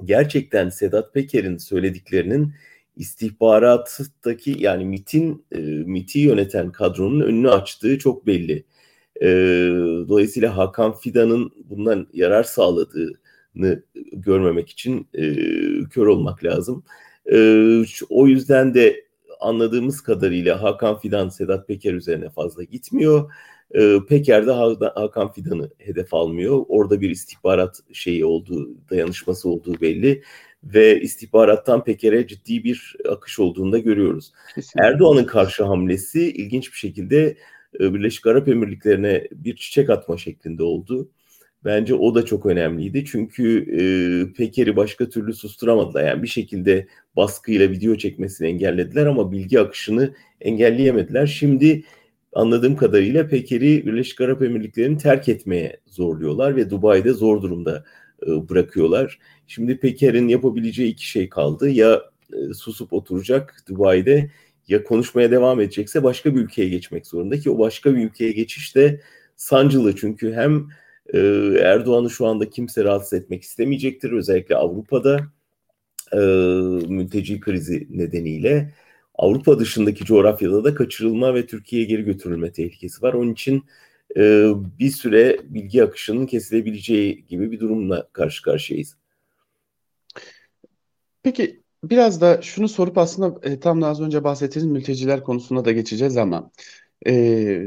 gerçekten 0.04 0.68
Sedat 0.68 1.14
Peker'in 1.14 1.56
söylediklerinin 1.56 2.54
istihbarattaki 3.00 4.56
yani 4.58 4.84
MIT'in 4.84 5.44
e, 5.52 5.58
MIT'i 5.60 6.18
yöneten 6.18 6.72
kadronun 6.72 7.20
önünü 7.20 7.50
açtığı 7.50 7.98
çok 7.98 8.26
belli. 8.26 8.64
E, 9.22 9.26
dolayısıyla 10.08 10.56
Hakan 10.56 10.98
Fidan'ın 10.98 11.50
bundan 11.64 12.06
yarar 12.12 12.42
sağladığını 12.42 13.82
görmemek 14.12 14.70
için 14.70 15.08
e, 15.14 15.34
kör 15.90 16.06
olmak 16.06 16.44
lazım. 16.44 16.84
E, 17.32 17.36
o 18.10 18.26
yüzden 18.26 18.74
de 18.74 19.04
anladığımız 19.40 20.00
kadarıyla 20.00 20.62
Hakan 20.62 20.98
Fidan 20.98 21.28
Sedat 21.28 21.68
Peker 21.68 21.94
üzerine 21.94 22.30
fazla 22.30 22.64
gitmiyor. 22.64 23.32
E, 23.74 23.98
Peker 24.08 24.46
de 24.46 24.52
Hakan 24.94 25.32
Fidan'ı 25.32 25.70
hedef 25.78 26.14
almıyor. 26.14 26.64
Orada 26.68 27.00
bir 27.00 27.10
istihbarat 27.10 27.80
şeyi 27.92 28.24
olduğu, 28.24 28.70
dayanışması 28.90 29.48
olduğu 29.48 29.80
belli 29.80 30.22
ve 30.64 31.00
istihbarattan 31.00 31.84
Peker'e 31.84 32.26
ciddi 32.26 32.64
bir 32.64 32.96
akış 33.08 33.38
olduğunu 33.38 33.72
da 33.72 33.78
görüyoruz. 33.78 34.32
Erdoğan'ın 34.78 35.24
karşı 35.24 35.64
hamlesi 35.64 36.30
ilginç 36.32 36.72
bir 36.72 36.78
şekilde 36.78 37.36
e, 37.80 37.94
Birleşik 37.94 38.26
Arap 38.26 38.48
Emirlikleri'ne 38.48 39.28
bir 39.32 39.56
çiçek 39.56 39.90
atma 39.90 40.16
şeklinde 40.16 40.62
oldu. 40.62 41.10
Bence 41.64 41.94
o 41.94 42.14
da 42.14 42.24
çok 42.24 42.46
önemliydi. 42.46 43.04
Çünkü 43.04 43.66
e, 43.80 43.82
Peker'i 44.32 44.76
başka 44.76 45.08
türlü 45.08 45.34
susturamadılar. 45.34 46.04
Yani 46.04 46.22
bir 46.22 46.28
şekilde 46.28 46.86
baskıyla 47.16 47.70
video 47.70 47.96
çekmesini 47.96 48.48
engellediler 48.48 49.06
ama 49.06 49.32
bilgi 49.32 49.60
akışını 49.60 50.14
engelleyemediler. 50.40 51.26
Şimdi 51.26 51.84
anladığım 52.32 52.76
kadarıyla 52.76 53.28
Peker'i 53.28 53.86
Birleşik 53.86 54.20
Arap 54.20 54.42
Emirlikleri'ni 54.42 54.98
terk 54.98 55.28
etmeye 55.28 55.80
zorluyorlar 55.86 56.56
ve 56.56 56.70
Dubai'de 56.70 57.12
zor 57.12 57.42
durumda 57.42 57.84
bırakıyorlar. 58.26 59.18
Şimdi 59.46 59.80
Peker'in 59.80 60.28
yapabileceği 60.28 60.92
iki 60.92 61.08
şey 61.08 61.28
kaldı. 61.28 61.70
Ya 61.70 62.02
e, 62.32 62.54
susup 62.54 62.92
oturacak 62.92 63.64
Dubai'de 63.68 64.30
ya 64.68 64.84
konuşmaya 64.84 65.30
devam 65.30 65.60
edecekse 65.60 66.02
başka 66.02 66.34
bir 66.34 66.40
ülkeye 66.40 66.68
geçmek 66.68 67.06
zorunda 67.06 67.38
ki 67.38 67.50
o 67.50 67.58
başka 67.58 67.94
bir 67.96 68.04
ülkeye 68.04 68.32
geçiş 68.32 68.76
de 68.76 69.00
sancılı. 69.36 69.96
Çünkü 69.96 70.32
hem 70.32 70.68
e, 71.14 71.18
Erdoğan'ı 71.62 72.10
şu 72.10 72.26
anda 72.26 72.50
kimse 72.50 72.84
rahatsız 72.84 73.12
etmek 73.12 73.42
istemeyecektir. 73.42 74.12
Özellikle 74.12 74.56
Avrupa'da 74.56 75.20
e, 76.12 76.18
mülteci 76.88 77.40
krizi 77.40 77.86
nedeniyle 77.90 78.74
Avrupa 79.14 79.58
dışındaki 79.58 80.04
coğrafyada 80.04 80.64
da 80.64 80.74
kaçırılma 80.74 81.34
ve 81.34 81.46
Türkiye'ye 81.46 81.88
geri 81.88 82.02
götürülme 82.02 82.52
tehlikesi 82.52 83.02
var. 83.02 83.12
Onun 83.12 83.32
için 83.32 83.64
e, 84.16 84.52
bir 84.78 84.90
süre 84.90 85.38
bilgi 85.44 85.84
akışının 85.84 86.26
kesilebileceği 86.26 87.26
gibi 87.26 87.50
bir 87.50 87.60
durumla 87.60 88.08
karşı 88.12 88.42
karşıyayız. 88.42 88.96
Peki 91.22 91.62
biraz 91.84 92.20
da 92.20 92.42
şunu 92.42 92.68
sorup 92.68 92.98
aslında 92.98 93.48
e, 93.48 93.60
tam 93.60 93.82
da 93.82 93.86
az 93.86 94.00
önce 94.00 94.24
bahsettiğiniz 94.24 94.72
mülteciler 94.72 95.24
konusuna 95.24 95.64
da 95.64 95.72
geçeceğiz 95.72 96.16
ama 96.16 96.50
e, 97.06 97.62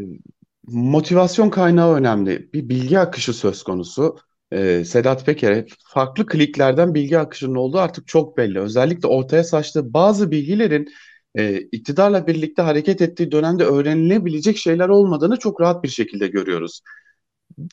motivasyon 0.67 1.49
kaynağı 1.49 1.95
önemli. 1.95 2.53
Bir 2.53 2.69
bilgi 2.69 2.99
akışı 2.99 3.33
söz 3.33 3.63
konusu. 3.63 4.17
E, 4.51 4.85
Sedat 4.85 5.25
Peker'e 5.25 5.65
farklı 5.85 6.25
kliklerden 6.25 6.93
bilgi 6.93 7.19
akışının 7.19 7.55
olduğu 7.55 7.79
artık 7.79 8.07
çok 8.07 8.37
belli. 8.37 8.59
Özellikle 8.59 9.07
ortaya 9.07 9.43
saçtığı 9.43 9.93
bazı 9.93 10.31
bilgilerin 10.31 10.87
e, 11.35 11.57
iktidarla 11.57 12.27
birlikte 12.27 12.61
hareket 12.61 13.01
ettiği 13.01 13.31
dönemde 13.31 13.63
öğrenilebilecek 13.63 14.57
şeyler 14.57 14.89
olmadığını 14.89 15.37
çok 15.37 15.61
rahat 15.61 15.83
bir 15.83 15.89
şekilde 15.89 16.27
görüyoruz. 16.27 16.81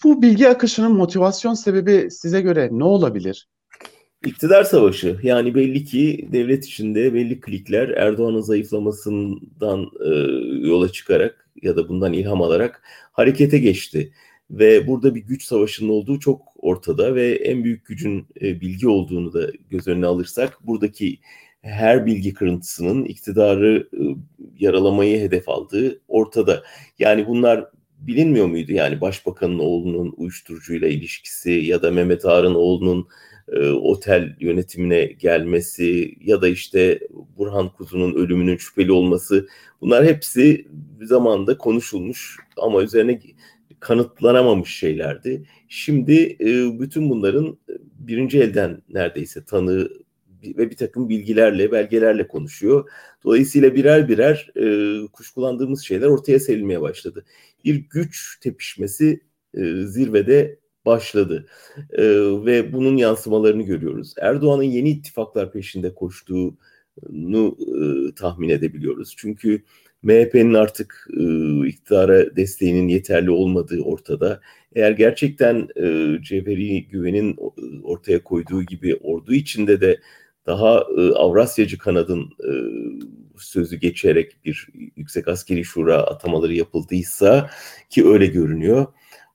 Bu 0.04 0.22
bilgi 0.22 0.48
akışının 0.48 0.92
motivasyon 0.92 1.54
sebebi 1.54 2.10
size 2.10 2.40
göre 2.40 2.68
ne 2.72 2.84
olabilir? 2.84 3.48
İktidar 4.26 4.64
savaşı 4.64 5.16
yani 5.22 5.54
belli 5.54 5.84
ki 5.84 6.28
devlet 6.32 6.64
içinde 6.64 7.14
belli 7.14 7.40
klikler 7.40 7.88
Erdoğan'ın 7.88 8.40
zayıflamasından 8.40 9.90
e, 10.04 10.08
yola 10.68 10.92
çıkarak 10.92 11.50
ya 11.62 11.76
da 11.76 11.88
bundan 11.88 12.12
ilham 12.12 12.42
alarak 12.42 12.82
harekete 13.12 13.58
geçti. 13.58 14.12
Ve 14.50 14.86
burada 14.86 15.14
bir 15.14 15.20
güç 15.20 15.44
savaşının 15.44 15.88
olduğu 15.88 16.20
çok 16.20 16.42
ortada 16.56 17.14
ve 17.14 17.34
en 17.34 17.64
büyük 17.64 17.86
gücün 17.86 18.26
e, 18.40 18.60
bilgi 18.60 18.88
olduğunu 18.88 19.32
da 19.32 19.50
göz 19.70 19.88
önüne 19.88 20.06
alırsak 20.06 20.66
buradaki 20.66 21.18
her 21.62 22.06
bilgi 22.06 22.34
kırıntısının 22.34 23.04
iktidarı 23.04 23.88
e, 23.92 24.02
yaralamayı 24.58 25.20
hedef 25.20 25.48
aldığı 25.48 26.00
ortada. 26.08 26.62
Yani 26.98 27.26
bunlar 27.26 27.66
bilinmiyor 27.98 28.46
muydu? 28.46 28.72
Yani 28.72 29.00
başbakanın 29.00 29.58
oğlunun 29.58 30.14
uyuşturucuyla 30.16 30.88
ilişkisi 30.88 31.50
ya 31.50 31.82
da 31.82 31.90
Mehmet 31.90 32.24
Ağar'ın 32.24 32.54
oğlunun 32.54 33.08
e, 33.52 33.68
otel 33.68 34.36
yönetimine 34.40 35.04
gelmesi 35.04 36.14
ya 36.20 36.42
da 36.42 36.48
işte 36.48 37.00
Burhan 37.38 37.68
Kuzu'nun 37.72 38.14
ölümünün 38.14 38.56
şüpheli 38.56 38.92
olması 38.92 39.48
bunlar 39.80 40.04
hepsi 40.04 40.66
bir 40.70 41.06
zamanda 41.06 41.58
konuşulmuş 41.58 42.36
ama 42.56 42.82
üzerine 42.82 43.20
kanıtlanamamış 43.80 44.74
şeylerdi. 44.76 45.44
Şimdi 45.68 46.36
e, 46.40 46.80
bütün 46.80 47.10
bunların 47.10 47.58
birinci 47.98 48.40
elden 48.40 48.82
neredeyse 48.88 49.44
tanığı 49.44 49.90
ve 50.44 50.70
bir 50.70 50.76
takım 50.76 51.08
bilgilerle, 51.08 51.72
belgelerle 51.72 52.28
konuşuyor. 52.28 52.90
Dolayısıyla 53.24 53.74
birer 53.74 54.08
birer 54.08 54.52
e, 54.56 55.06
kuşkulandığımız 55.06 55.82
şeyler 55.82 56.06
ortaya 56.06 56.40
serilmeye 56.40 56.80
başladı. 56.80 57.24
Bir 57.64 57.74
güç 57.74 58.40
tepişmesi 58.40 59.20
e, 59.54 59.74
zirvede 59.86 60.58
başladı 60.86 61.46
e, 61.92 62.04
ve 62.46 62.72
bunun 62.72 62.96
yansımalarını 62.96 63.62
görüyoruz. 63.62 64.14
Erdoğan'ın 64.20 64.62
yeni 64.62 64.90
ittifaklar 64.90 65.52
peşinde 65.52 65.94
koştuğunu 65.94 67.56
e, 67.60 68.14
tahmin 68.14 68.48
edebiliyoruz. 68.48 69.14
Çünkü 69.16 69.62
MHP'nin 70.02 70.54
artık 70.54 71.08
e, 71.16 71.22
iktidara 71.68 72.36
desteğinin 72.36 72.88
yeterli 72.88 73.30
olmadığı 73.30 73.80
ortada. 73.80 74.40
Eğer 74.74 74.90
gerçekten 74.90 75.68
e, 75.76 76.16
Cevheri 76.22 76.88
Güven'in 76.88 77.36
ortaya 77.82 78.22
koyduğu 78.24 78.62
gibi 78.62 78.96
ordu 78.96 79.34
içinde 79.34 79.80
de 79.80 80.00
daha 80.50 80.84
e, 80.98 81.12
Avrasyacı 81.12 81.78
kanadın 81.78 82.20
e, 82.22 82.50
sözü 83.38 83.76
geçerek 83.76 84.36
bir 84.44 84.68
yüksek 84.96 85.28
askeri 85.28 85.64
şura 85.64 85.96
atamaları 85.96 86.54
yapıldıysa 86.54 87.50
ki 87.90 88.06
öyle 88.06 88.26
görünüyor. 88.26 88.86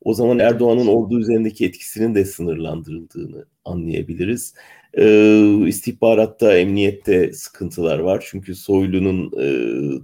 O 0.02 0.14
zaman 0.14 0.40
Erdoğan'ın 0.40 0.88
ordu 0.88 1.20
üzerindeki 1.20 1.66
etkisinin 1.66 2.16
de 2.16 2.26
sınırlandırıldığını 2.26 3.46
anlayabiliriz. 3.66 4.54
Ee, 4.98 5.68
istihbaratta, 5.68 6.58
emniyette 6.58 7.34
sıkıntılar 7.34 8.00
var. 8.00 8.26
Çünkü 8.30 8.56
Soylu'nun 8.56 9.32
e, 9.40 9.48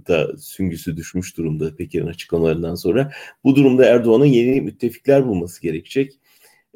da 0.08 0.36
süngüsü 0.36 0.96
düşmüş 0.96 1.36
durumda 1.36 1.76
Peker'in 1.76 2.06
açıklamalarından 2.06 2.74
sonra. 2.74 3.12
Bu 3.44 3.56
durumda 3.56 3.84
Erdoğan'ın 3.84 4.24
yeni 4.24 4.60
müttefikler 4.60 5.26
bulması 5.26 5.62
gerekecek. 5.62 6.12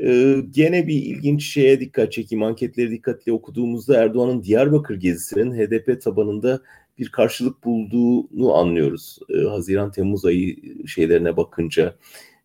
Ee, 0.03 0.37
gene 0.51 0.87
bir 0.87 0.95
ilginç 0.95 1.45
şeye 1.45 1.81
dikkat 1.81 2.13
çekeyim. 2.13 2.43
Anketleri 2.43 2.91
dikkatle 2.91 3.33
okuduğumuzda 3.33 4.03
Erdoğan'ın 4.03 4.43
Diyarbakır 4.43 4.95
gezisinin 4.95 5.53
HDP 5.53 6.03
tabanında 6.03 6.61
bir 6.99 7.09
karşılık 7.09 7.65
bulduğunu 7.65 8.55
anlıyoruz. 8.55 9.19
Ee, 9.31 9.39
Haziran-Temmuz 9.39 10.29
ayı 10.29 10.57
şeylerine 10.87 11.37
bakınca. 11.37 11.97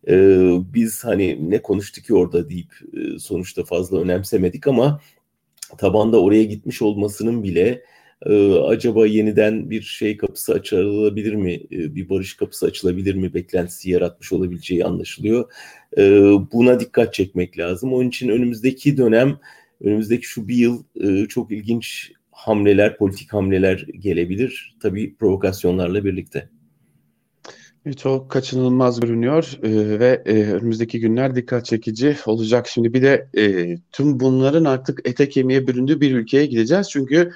Ee, 0.08 0.50
biz 0.74 1.04
hani 1.04 1.50
ne 1.50 1.62
konuştuk 1.62 2.04
ki 2.04 2.14
orada 2.14 2.50
deyip 2.50 2.72
e, 2.94 3.18
sonuçta 3.18 3.64
fazla 3.64 4.00
önemsemedik 4.00 4.66
ama 4.66 5.00
tabanda 5.78 6.22
oraya 6.22 6.44
gitmiş 6.44 6.82
olmasının 6.82 7.42
bile 7.42 7.82
e, 8.26 8.54
acaba 8.54 9.06
yeniden 9.06 9.70
bir 9.70 9.82
şey 9.82 10.16
kapısı 10.16 10.52
açılabilir 10.52 11.34
mi, 11.34 11.52
e, 11.52 11.94
bir 11.94 12.08
barış 12.08 12.34
kapısı 12.34 12.66
açılabilir 12.66 13.14
mi 13.14 13.34
beklentisi 13.34 13.90
yaratmış 13.90 14.32
olabileceği 14.32 14.84
anlaşılıyor. 14.84 15.52
E, 15.98 16.02
buna 16.52 16.80
dikkat 16.80 17.14
çekmek 17.14 17.58
lazım. 17.58 17.92
Onun 17.92 18.08
için 18.08 18.28
önümüzdeki 18.28 18.96
dönem, 18.96 19.38
önümüzdeki 19.80 20.26
şu 20.26 20.48
bir 20.48 20.56
yıl 20.56 20.82
e, 21.00 21.28
çok 21.28 21.52
ilginç 21.52 22.12
hamleler, 22.30 22.96
politik 22.96 23.32
hamleler 23.32 23.86
gelebilir. 23.98 24.76
Tabii 24.82 25.16
provokasyonlarla 25.16 26.04
birlikte. 26.04 26.48
O 28.04 28.28
kaçınılmaz 28.28 29.00
görünüyor 29.00 29.58
e, 29.62 29.98
ve 30.00 30.22
e, 30.26 30.32
önümüzdeki 30.32 31.00
günler 31.00 31.34
dikkat 31.36 31.64
çekici 31.64 32.16
olacak. 32.26 32.68
Şimdi 32.68 32.94
bir 32.94 33.02
de 33.02 33.28
e, 33.36 33.76
tüm 33.92 34.20
bunların 34.20 34.64
artık 34.64 35.00
ete 35.04 35.28
kemiğe 35.28 35.66
büründüğü 35.66 36.00
bir 36.00 36.14
ülkeye 36.14 36.46
gideceğiz. 36.46 36.90
Çünkü 36.90 37.32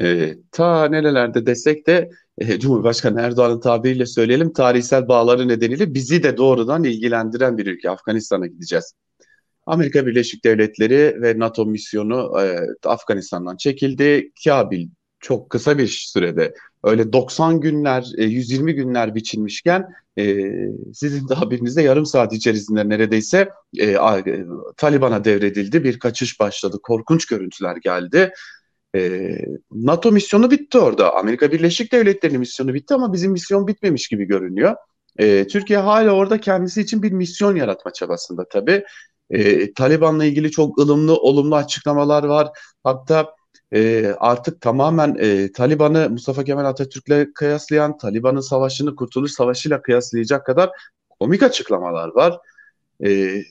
e, 0.00 0.34
ta 0.52 0.88
nerelerde 0.88 1.46
desek 1.46 1.86
de 1.86 2.10
e, 2.38 2.58
Cumhurbaşkanı 2.58 3.20
Erdoğan'ın 3.20 3.60
tabiriyle 3.60 4.06
söyleyelim 4.06 4.52
tarihsel 4.52 5.08
bağları 5.08 5.48
nedeniyle 5.48 5.94
bizi 5.94 6.22
de 6.22 6.36
doğrudan 6.36 6.84
ilgilendiren 6.84 7.58
bir 7.58 7.66
ülke 7.66 7.90
Afganistan'a 7.90 8.46
gideceğiz. 8.46 8.94
Amerika 9.66 10.06
Birleşik 10.06 10.44
Devletleri 10.44 11.22
ve 11.22 11.38
NATO 11.38 11.66
misyonu 11.66 12.40
e, 12.40 12.58
Afganistan'dan 12.88 13.56
çekildi. 13.56 14.32
Kabil 14.44 14.88
çok 15.20 15.50
kısa 15.50 15.78
bir 15.78 15.88
sürede 15.88 16.54
öyle 16.84 17.12
90 17.12 17.60
günler, 17.60 18.04
120 18.18 18.70
e, 18.70 18.74
günler 18.74 19.14
biçilmişken 19.14 19.88
e, 20.18 20.52
sizin 20.94 21.28
de 21.28 21.34
haberinizde 21.34 21.82
yarım 21.82 22.06
saat 22.06 22.32
içerisinde 22.32 22.88
neredeyse 22.88 23.48
e, 23.78 23.96
Taliban'a 24.76 25.24
devredildi. 25.24 25.84
Bir 25.84 25.98
kaçış 25.98 26.40
başladı. 26.40 26.78
Korkunç 26.82 27.26
görüntüler 27.26 27.76
geldi. 27.76 28.32
NATO 29.72 30.12
misyonu 30.12 30.50
bitti 30.50 30.78
orada. 30.78 31.14
Amerika 31.14 31.52
Birleşik 31.52 31.92
Devletleri'nin 31.92 32.40
misyonu 32.40 32.74
bitti 32.74 32.94
ama 32.94 33.12
bizim 33.12 33.32
misyon 33.32 33.66
bitmemiş 33.66 34.08
gibi 34.08 34.24
görünüyor. 34.24 34.76
Türkiye 35.50 35.78
hala 35.78 36.10
orada 36.10 36.40
kendisi 36.40 36.80
için 36.80 37.02
bir 37.02 37.12
misyon 37.12 37.56
yaratma 37.56 37.92
çabasında 37.92 38.44
tabii. 38.48 38.84
Taliban'la 39.76 40.24
ilgili 40.24 40.50
çok 40.50 40.78
ılımlı, 40.78 41.16
olumlu 41.16 41.56
açıklamalar 41.56 42.24
var. 42.24 42.48
Hatta 42.84 43.34
e, 43.72 44.06
artık 44.18 44.60
tamamen 44.60 45.16
e, 45.20 45.52
Taliban'ı 45.52 46.10
Mustafa 46.10 46.44
Kemal 46.44 46.64
Atatürk'le 46.64 47.34
kıyaslayan, 47.34 47.98
Taliban'ın 47.98 48.40
savaşını 48.40 48.96
Kurtuluş 48.96 49.32
Savaşı'yla 49.32 49.82
kıyaslayacak 49.82 50.46
kadar 50.46 50.70
komik 51.20 51.42
açıklamalar 51.42 52.08
var. 52.08 52.38
E, 53.04 53.42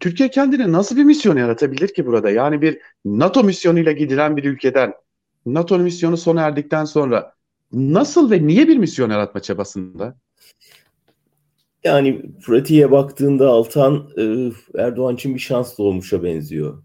Türkiye 0.00 0.30
kendine 0.30 0.72
nasıl 0.72 0.96
bir 0.96 1.04
misyon 1.04 1.36
yaratabilir 1.36 1.88
ki 1.88 2.06
burada? 2.06 2.30
Yani 2.30 2.62
bir 2.62 2.78
NATO 3.04 3.44
misyonuyla 3.44 3.92
gidilen 3.92 4.36
bir 4.36 4.44
ülkeden 4.44 4.94
NATO 5.46 5.78
misyonu 5.78 6.16
sona 6.16 6.42
erdikten 6.42 6.84
sonra 6.84 7.34
nasıl 7.72 8.30
ve 8.30 8.46
niye 8.46 8.68
bir 8.68 8.76
misyon 8.76 9.10
yaratma 9.10 9.40
çabasında? 9.40 10.16
Yani 11.84 12.22
pratiğe 12.46 12.90
baktığında 12.90 13.48
Altan 13.48 14.10
e, 14.18 14.52
Erdoğan 14.78 15.14
için 15.14 15.34
bir 15.34 15.40
şans 15.40 15.78
doğmuşa 15.78 16.22
benziyor. 16.22 16.82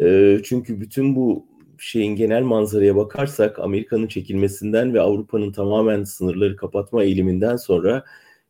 E, 0.00 0.38
çünkü 0.44 0.80
bütün 0.80 1.16
bu 1.16 1.46
şeyin 1.78 2.16
genel 2.16 2.42
manzaraya 2.42 2.96
bakarsak 2.96 3.58
Amerika'nın 3.58 4.06
çekilmesinden 4.06 4.94
ve 4.94 5.00
Avrupa'nın 5.00 5.52
tamamen 5.52 6.04
sınırları 6.04 6.56
kapatma 6.56 7.04
eğiliminden 7.04 7.56
sonra 7.56 8.04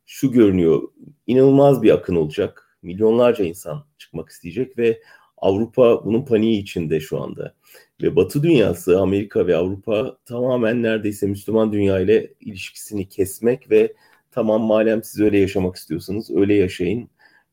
şu 0.05 0.31
görünüyor. 0.31 0.81
inanılmaz 1.27 1.81
bir 1.81 1.91
akın 1.91 2.15
olacak. 2.15 2.64
Milyonlarca 2.85 3.45
insan 3.45 3.85
çıkmak 3.97 4.29
isteyecek 4.29 4.77
ve 4.77 5.01
Avrupa 5.37 6.05
bunun 6.05 6.25
paniği 6.25 6.61
içinde 6.61 6.99
şu 6.99 7.21
anda. 7.21 7.53
Ve 8.01 8.15
Batı 8.15 8.43
dünyası, 8.43 8.99
Amerika 8.99 9.47
ve 9.47 9.55
Avrupa 9.55 10.17
tamamen 10.25 10.83
neredeyse 10.83 11.27
Müslüman 11.27 11.73
dünya 11.73 11.99
ile 11.99 12.33
ilişkisini 12.41 13.09
kesmek 13.09 13.71
ve 13.71 13.93
tamam 14.31 14.61
malem 14.61 15.03
siz 15.03 15.21
öyle 15.21 15.39
yaşamak 15.39 15.75
istiyorsanız 15.75 16.31
öyle 16.31 16.53
yaşayın 16.53 17.09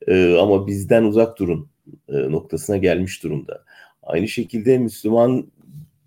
e, 0.09 0.37
ama 0.37 0.67
bizden 0.67 1.05
uzak 1.05 1.39
durun 1.39 1.69
e, 2.09 2.12
noktasına 2.12 2.77
gelmiş 2.77 3.23
durumda. 3.23 3.65
Aynı 4.03 4.29
şekilde 4.29 4.79
Müslüman 4.79 5.53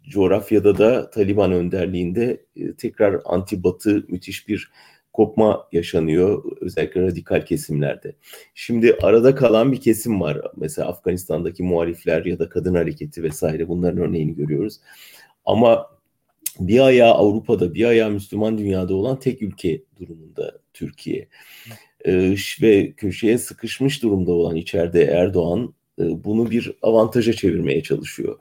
coğrafyada 0.10 0.77
da 0.77 1.10
Taliban 1.10 1.51
önderliğinde 1.51 2.46
e, 2.55 2.74
tekrar 2.74 3.13
anti-batı 3.13 4.12
müthiş 4.12 4.48
bir 4.48 4.72
kopma 5.15 5.67
yaşanıyor 5.72 6.43
özellikle 6.62 7.01
radikal 7.01 7.45
kesimlerde. 7.45 8.15
Şimdi 8.55 8.98
arada 9.01 9.36
kalan 9.36 9.72
bir 9.72 9.81
kesim 9.81 10.22
var. 10.22 10.41
Mesela 10.57 10.88
Afganistan'daki 10.88 11.63
muhalifler 11.63 12.25
ya 12.25 12.39
da 12.39 12.50
kadın 12.50 12.75
hareketi 12.75 13.24
vesaire 13.24 13.67
bunların 13.67 14.03
örneğini 14.03 14.36
görüyoruz. 14.36 14.79
Ama 15.45 15.88
bir 16.60 16.79
ayağı 16.79 17.13
Avrupa'da 17.13 17.74
bir 17.74 17.86
ayağı 17.86 18.12
Müslüman 18.12 18.57
dünyada 18.57 18.93
olan 18.93 19.19
tek 19.19 19.41
ülke 19.41 19.81
durumunda 20.00 20.60
Türkiye. 20.74 21.27
Ee, 22.05 22.36
ve 22.62 22.91
köşeye 22.91 23.38
sıkışmış 23.38 24.03
durumda 24.03 24.31
olan 24.31 24.55
içeride 24.55 25.03
Erdoğan 25.03 25.74
e, 26.00 26.24
bunu 26.24 26.51
bir 26.51 26.72
avantaja 26.81 27.34
çevirmeye 27.34 27.84
çalışıyor. 27.84 28.39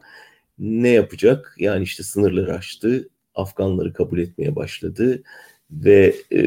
Ne 0.59 0.89
yapacak? 0.89 1.57
Yani 1.59 1.83
işte 1.83 2.03
sınırları 2.03 2.55
açtı, 2.55 3.09
Afganları 3.35 3.93
kabul 3.93 4.19
etmeye 4.19 4.57
başladı 4.57 5.23
ve 5.71 6.15
e, 6.31 6.43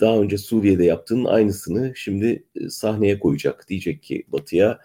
daha 0.00 0.18
önce 0.18 0.38
Suriye'de 0.38 0.84
yaptığının 0.84 1.24
aynısını 1.24 1.92
şimdi 1.96 2.44
e, 2.56 2.68
sahneye 2.68 3.18
koyacak. 3.18 3.68
Diyecek 3.68 4.02
ki 4.02 4.24
Batı'ya 4.28 4.78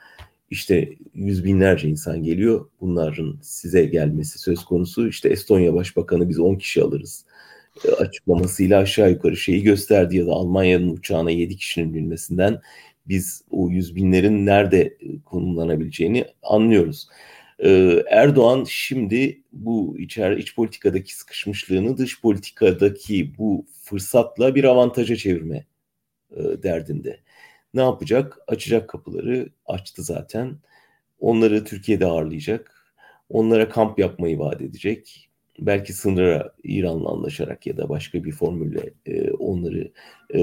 işte 0.50 0.96
yüz 1.13 1.44
binlerce 1.44 1.88
insan 1.88 2.24
geliyor. 2.24 2.70
Bunların 2.82 3.39
size 3.41 3.86
gelmesi 3.86 4.39
söz 4.39 4.65
konusu. 4.65 5.08
İşte 5.08 5.29
Estonya 5.29 5.74
Başbakanı 5.74 6.29
biz 6.29 6.39
10 6.39 6.55
kişi 6.55 6.84
alırız 6.84 7.25
e, 7.86 7.91
açıklamasıyla 7.91 8.79
aşağı 8.79 9.12
yukarı 9.12 9.38
şeyi 9.38 9.63
gösterdi 9.63 10.17
ya 10.17 10.27
da 10.27 10.32
Almanya'nın 10.32 10.89
uçağına 10.89 11.32
7 11.32 11.58
kişinin 11.58 11.94
binmesinden 11.94 12.62
biz 13.08 13.44
o 13.51 13.70
yüz 13.70 13.96
binlerin 13.96 14.46
nerede 14.46 14.98
konumlanabileceğini 15.25 16.25
anlıyoruz. 16.44 17.08
Ee, 17.59 18.03
Erdoğan 18.09 18.63
şimdi 18.69 19.41
bu 19.51 19.95
içer 20.00 20.31
iç 20.31 20.55
politikadaki 20.55 21.15
sıkışmışlığını 21.15 21.97
dış 21.97 22.21
politikadaki 22.21 23.38
bu 23.38 23.65
fırsatla 23.83 24.55
bir 24.55 24.63
avantaja 24.63 25.15
çevirme 25.15 25.65
e, 26.31 26.63
derdinde. 26.63 27.19
Ne 27.74 27.81
yapacak? 27.81 28.39
Açacak 28.47 28.89
kapıları, 28.89 29.50
açtı 29.65 30.03
zaten. 30.03 30.57
Onları 31.19 31.65
Türkiye'de 31.65 32.05
ağırlayacak. 32.05 32.93
Onlara 33.29 33.69
kamp 33.69 34.00
yapmayı 34.00 34.39
vaat 34.39 34.62
edecek 34.62 35.25
belki 35.59 35.93
sınıra 35.93 36.53
İran'la 36.63 37.09
anlaşarak 37.09 37.67
ya 37.67 37.77
da 37.77 37.89
başka 37.89 38.24
bir 38.24 38.31
formülle 38.31 38.93
e, 39.05 39.31
onları 39.31 39.91
e, 40.33 40.39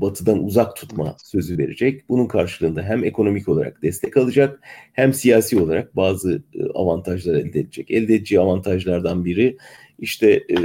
batıdan 0.00 0.44
uzak 0.44 0.76
tutma 0.76 1.16
sözü 1.24 1.58
verecek. 1.58 2.08
Bunun 2.08 2.26
karşılığında 2.26 2.82
hem 2.82 3.04
ekonomik 3.04 3.48
olarak 3.48 3.82
destek 3.82 4.16
alacak 4.16 4.60
hem 4.92 5.12
siyasi 5.12 5.60
olarak 5.60 5.96
bazı 5.96 6.42
e, 6.54 6.64
avantajlar 6.74 7.34
elde 7.34 7.60
edecek. 7.60 7.90
Elde 7.90 8.14
edeceği 8.14 8.40
avantajlardan 8.40 9.24
biri 9.24 9.56
işte 9.98 10.30
e, 10.30 10.56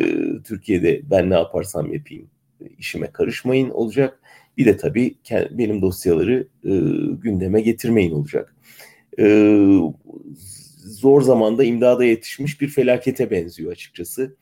Türkiye'de 0.43 1.01
ben 1.11 1.29
ne 1.29 1.33
yaparsam 1.33 1.93
yapayım 1.93 2.29
işime 2.77 3.07
karışmayın 3.07 3.69
olacak. 3.69 4.19
Bir 4.57 4.65
de 4.65 4.77
tabii 4.77 5.15
benim 5.51 5.81
dosyaları 5.81 6.47
e, 6.65 6.73
gündeme 7.21 7.61
getirmeyin 7.61 8.11
olacak. 8.11 8.55
E, 9.19 9.25
zor 10.85 11.21
zamanda 11.21 11.63
imdada 11.63 12.05
yetişmiş 12.05 12.61
bir 12.61 12.67
felakete 12.67 13.31
benziyor 13.31 13.71
açıkçası. 13.71 14.35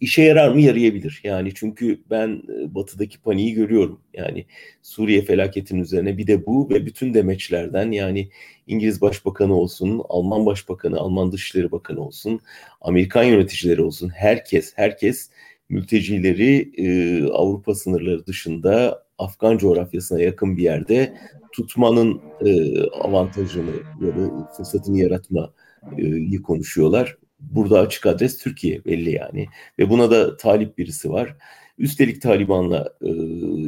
İşe 0.00 0.22
yarar 0.22 0.48
mı? 0.48 0.60
Yarayabilir. 0.60 1.20
Yani 1.24 1.52
çünkü 1.54 2.02
ben 2.10 2.42
e, 2.48 2.74
batıdaki 2.74 3.20
paniği 3.20 3.54
görüyorum. 3.54 4.00
Yani 4.14 4.46
Suriye 4.82 5.22
felaketinin 5.22 5.82
üzerine 5.82 6.18
bir 6.18 6.26
de 6.26 6.46
bu 6.46 6.70
ve 6.70 6.86
bütün 6.86 7.14
demeçlerden 7.14 7.92
yani 7.92 8.28
İngiliz 8.66 9.00
Başbakanı 9.00 9.54
olsun, 9.54 10.02
Alman 10.08 10.46
Başbakanı, 10.46 10.98
Alman 10.98 11.32
Dışişleri 11.32 11.72
Bakanı 11.72 12.00
olsun, 12.00 12.40
Amerikan 12.80 13.24
yöneticileri 13.24 13.82
olsun 13.82 14.08
herkes 14.08 14.72
herkes 14.76 15.30
mültecileri 15.68 16.72
e, 16.76 16.86
Avrupa 17.24 17.74
sınırları 17.74 18.26
dışında 18.26 19.03
Afgan 19.18 19.58
coğrafyasına 19.58 20.20
yakın 20.20 20.56
bir 20.56 20.62
yerde 20.62 21.16
tutmanın 21.52 22.20
e, 22.40 22.80
avantajını 22.90 23.70
ya 24.00 24.08
da 24.08 24.50
fırsatını 24.56 24.98
yaratmayı 24.98 26.42
konuşuyorlar. 26.42 27.16
Burada 27.40 27.80
açık 27.80 28.06
adres 28.06 28.38
Türkiye 28.38 28.84
belli 28.84 29.10
yani 29.10 29.46
ve 29.78 29.90
buna 29.90 30.10
da 30.10 30.36
talip 30.36 30.78
birisi 30.78 31.10
var. 31.10 31.36
Üstelik 31.78 32.22
Taliban'la 32.22 32.94
e, 33.02 33.10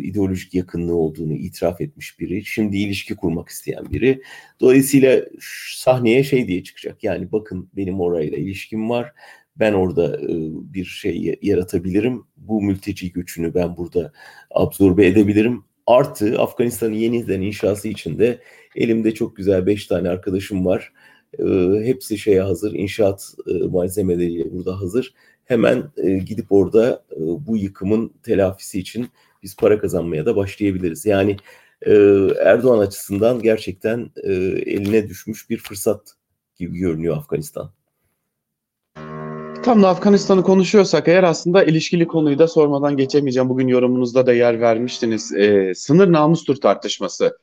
ideolojik 0.03 0.55
yakınlığı 0.55 0.95
olduğunu 0.95 1.33
itiraf 1.33 1.81
etmiş 1.81 2.21
biri. 2.21 2.45
Şimdi 2.45 2.77
ilişki 2.77 3.17
kurmak 3.17 3.49
isteyen 3.49 3.91
biri. 3.91 4.23
Dolayısıyla 4.61 5.23
sahneye 5.77 6.25
şey 6.25 6.49
diye 6.49 6.65
çıkacak. 6.65 7.05
Yani 7.05 7.33
bakın 7.33 7.71
benim 7.77 8.01
orayla 8.01 8.39
ilişkim 8.39 8.91
var. 8.91 9.13
Ben 9.59 9.73
orada 9.73 10.17
e, 10.17 10.29
bir 10.75 10.85
şey 10.85 11.39
yaratabilirim. 11.43 12.25
Bu 12.37 12.63
mülteci 12.63 13.13
göçünü 13.13 13.55
ben 13.55 13.77
burada 13.77 14.13
absorbe 14.51 15.07
edebilirim. 15.07 15.65
Artı 15.87 16.41
Afganistan'ın 16.41 16.93
yeniden 16.93 17.41
inşası 17.41 17.89
için 17.89 18.19
de 18.19 18.41
elimde 18.77 19.15
çok 19.15 19.37
güzel 19.37 19.67
beş 19.67 19.87
tane 19.87 20.09
arkadaşım 20.09 20.67
var. 20.67 20.93
E, 21.39 21.45
hepsi 21.85 22.19
şeye 22.19 22.43
hazır, 22.43 22.73
inşaat 22.73 23.35
e, 23.47 23.53
malzemeleri 23.53 24.53
burada 24.53 24.81
hazır. 24.81 25.15
Hemen 25.45 25.91
gidip 26.27 26.53
orada 26.53 27.05
bu 27.19 27.57
yıkımın 27.57 28.09
telafisi 28.23 28.79
için 28.79 29.09
biz 29.43 29.57
para 29.57 29.79
kazanmaya 29.79 30.27
da 30.27 30.37
başlayabiliriz. 30.37 31.07
Yani 31.07 31.37
Erdoğan 32.45 32.79
açısından 32.79 33.43
gerçekten 33.43 34.11
eline 34.67 35.09
düşmüş 35.09 35.51
bir 35.51 35.59
fırsat 35.59 36.13
gibi 36.57 36.79
görünüyor 36.79 37.17
Afganistan. 37.17 37.73
Tam 39.67 39.83
da 39.83 39.89
Afganistan'ı 39.89 40.43
konuşuyorsak 40.43 41.09
eğer 41.09 41.23
aslında 41.23 41.65
ilişkili 41.65 42.07
konuyu 42.07 42.39
da 42.39 42.49
sormadan 42.49 42.97
geçemeyeceğim. 42.97 43.49
Bugün 43.49 43.69
yorumunuzda 43.69 44.27
da 44.27 44.33
yer 44.33 44.61
vermiştiniz. 44.61 45.33
Ee, 45.33 45.73
sınır 45.75 46.13
namustur 46.13 46.57
tartışması. 46.57 47.39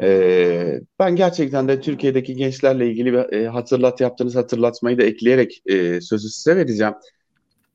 Ee, 0.00 0.80
ben 0.98 1.16
gerçekten 1.16 1.68
de 1.68 1.80
Türkiye'deki 1.80 2.34
gençlerle 2.36 2.90
ilgili 2.90 3.12
bir 3.12 3.32
e, 3.32 3.48
hatırlat 3.48 4.00
yaptığınız 4.00 4.36
hatırlatmayı 4.36 4.98
da 4.98 5.02
ekleyerek 5.02 5.62
e, 5.66 6.00
sözü 6.00 6.28
size 6.28 6.56
vereceğim. 6.56 6.94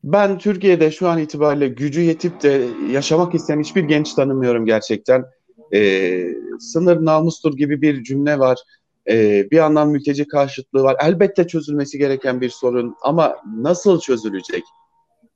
Ben 0.03 0.37
Türkiye'de 0.37 0.91
şu 0.91 1.07
an 1.07 1.19
itibariyle 1.19 1.67
gücü 1.67 2.01
yetip 2.01 2.43
de 2.43 2.61
yaşamak 2.91 3.35
isteyen 3.35 3.59
hiçbir 3.59 3.83
genç 3.83 4.13
tanımıyorum 4.13 4.65
gerçekten. 4.65 5.25
Ee, 5.73 6.27
sınır 6.59 7.05
namustur 7.05 7.57
gibi 7.57 7.81
bir 7.81 8.03
cümle 8.03 8.39
var. 8.39 8.57
Ee, 9.09 9.47
bir 9.51 9.57
yandan 9.57 9.89
mülteci 9.89 10.27
karşıtlığı 10.27 10.83
var. 10.83 10.97
Elbette 11.03 11.47
çözülmesi 11.47 11.97
gereken 11.97 12.41
bir 12.41 12.49
sorun 12.49 12.95
ama 13.01 13.35
nasıl 13.57 13.99
çözülecek? 13.99 14.63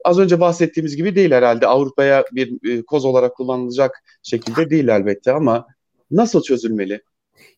Az 0.06 0.20
önce 0.20 0.40
bahsettiğimiz 0.40 0.96
gibi 0.96 1.16
değil 1.16 1.32
herhalde. 1.32 1.68
Avrupa'ya 1.68 2.24
bir 2.32 2.72
e, 2.72 2.82
koz 2.82 3.06
olarak 3.06 3.36
kullanılacak 3.36 4.04
şekilde 4.24 4.70
değil 4.70 4.88
elbette 4.88 5.32
ama 5.32 5.68
nasıl 6.12 6.42
çözülmeli? 6.42 7.02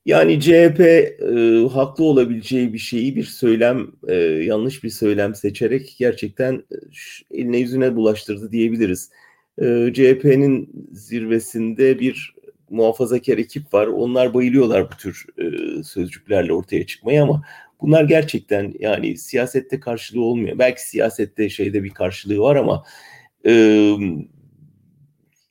Yani 0.06 0.40
CHP 0.40 0.80
e, 0.80 1.68
haklı 1.74 2.04
olabileceği 2.04 2.74
bir 2.74 2.78
şeyi 2.78 3.16
bir 3.16 3.24
söylem, 3.24 3.88
e, 4.08 4.16
yanlış 4.24 4.84
bir 4.84 4.90
söylem 4.90 5.36
seçerek 5.36 5.96
gerçekten 6.00 6.54
e, 6.54 6.76
eline 7.32 7.58
yüzüne 7.58 7.96
bulaştırdı 7.96 8.52
diyebiliriz. 8.52 9.10
E, 9.62 9.94
CHP'nin 9.94 10.88
zirvesinde 10.92 12.00
bir 12.00 12.36
muhafazakar 12.70 13.38
ekip 13.38 13.74
var. 13.74 13.88
Onlar 13.88 14.34
bayılıyorlar 14.34 14.92
bu 14.92 14.96
tür 14.98 15.26
e, 15.38 15.84
sözcüklerle 15.84 16.54
ortaya 16.54 16.86
çıkmaya 16.86 17.24
ama 17.24 17.44
bunlar 17.82 18.04
gerçekten 18.04 18.74
yani 18.80 19.18
siyasette 19.18 19.80
karşılığı 19.80 20.24
olmuyor. 20.24 20.60
Belki 20.60 20.90
siyasette 20.90 21.50
şeyde 21.50 21.84
bir 21.84 21.90
karşılığı 21.90 22.40
var 22.40 22.56
ama 22.56 22.84
e, 23.46 23.94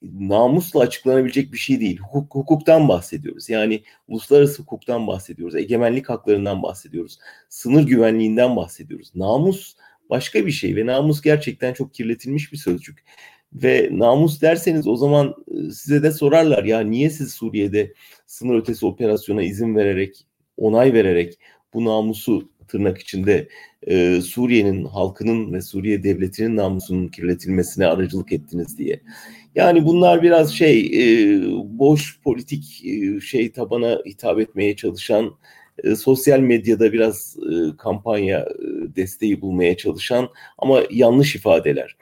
namusla 0.03 0.81
açıklanabilecek 0.81 1.53
bir 1.53 1.59
şey 1.59 1.81
değil. 1.81 1.99
Hukuk, 1.99 2.35
hukuktan 2.35 2.89
bahsediyoruz. 2.89 3.49
Yani 3.49 3.83
uluslararası 4.09 4.63
hukuktan 4.63 5.07
bahsediyoruz. 5.07 5.57
Egemenlik 5.57 6.09
haklarından 6.09 6.63
bahsediyoruz. 6.63 7.19
Sınır 7.49 7.87
güvenliğinden 7.87 8.57
bahsediyoruz. 8.57 9.13
Namus 9.15 9.77
başka 10.11 10.47
bir 10.47 10.53
şey 10.53 10.77
ve 10.77 10.87
namus 10.87 11.23
gerçekten 11.23 11.75
çok 11.75 11.95
kirletilmiş 11.95 12.53
bir 12.53 12.59
sözcük. 12.59 13.05
Ve 13.53 13.89
namus 13.93 14.43
derseniz 14.43 14.87
o 14.87 14.97
zaman 14.97 15.35
e, 15.49 15.71
size 15.71 16.03
de 16.03 16.13
sorarlar 16.13 16.65
ya 16.65 16.81
niye 16.81 17.11
siz 17.11 17.35
Suriye'de 17.35 17.93
sınır 18.27 18.59
ötesi 18.59 18.87
operasyona 18.87 19.43
izin 19.43 19.77
vererek, 19.77 20.27
onay 20.57 20.93
vererek 20.93 21.39
bu 21.75 21.85
namusu 21.85 22.49
tırnak 22.69 22.99
içinde 22.99 23.49
e, 23.87 24.21
Suriye'nin 24.21 24.85
halkının 24.85 25.53
ve 25.53 25.63
Suriye 25.63 26.03
devletinin 26.03 26.57
namusunun 26.57 27.09
kirletilmesine 27.09 27.87
aracılık 27.87 28.33
ettiniz 28.33 28.79
diye. 28.79 29.01
Yani 29.55 29.85
bunlar 29.85 30.23
biraz 30.23 30.55
şey 30.55 30.81
e, 30.81 31.43
boş 31.65 32.21
politik 32.21 32.85
e, 32.85 33.21
şey 33.21 33.53
tabana 33.53 34.03
hitap 34.07 34.41
etmeye 34.41 34.77
çalışan 34.77 35.35
e, 35.85 35.97
sosyal 35.97 36.41
medyada 36.41 36.93
biraz 36.93 37.37
e, 37.37 37.77
kampanya 37.77 38.39
e, 38.39 38.97
desteği 38.97 39.41
bulmaya 39.41 39.77
çalışan 39.77 40.29
ama 40.59 40.83
yanlış 40.91 41.37
ifadeler. 41.37 41.97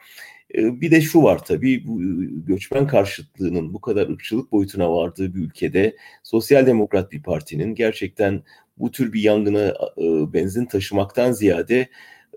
E, 0.57 0.81
bir 0.81 0.91
de 0.91 1.01
şu 1.01 1.23
var 1.23 1.45
tabii 1.45 1.87
bu 1.87 2.01
göçmen 2.47 2.87
karşıtlığının 2.87 3.73
bu 3.73 3.81
kadar 3.81 4.09
ırkçılık 4.09 4.51
boyutuna 4.51 4.93
vardığı 4.93 5.35
bir 5.35 5.39
ülkede 5.39 5.95
sosyal 6.23 6.65
demokrat 6.65 7.11
bir 7.11 7.23
partinin 7.23 7.75
gerçekten 7.75 8.43
bu 8.77 8.91
tür 8.91 9.13
bir 9.13 9.21
yangına 9.21 9.73
e, 9.97 10.33
benzin 10.33 10.65
taşımaktan 10.65 11.31
ziyade 11.31 11.89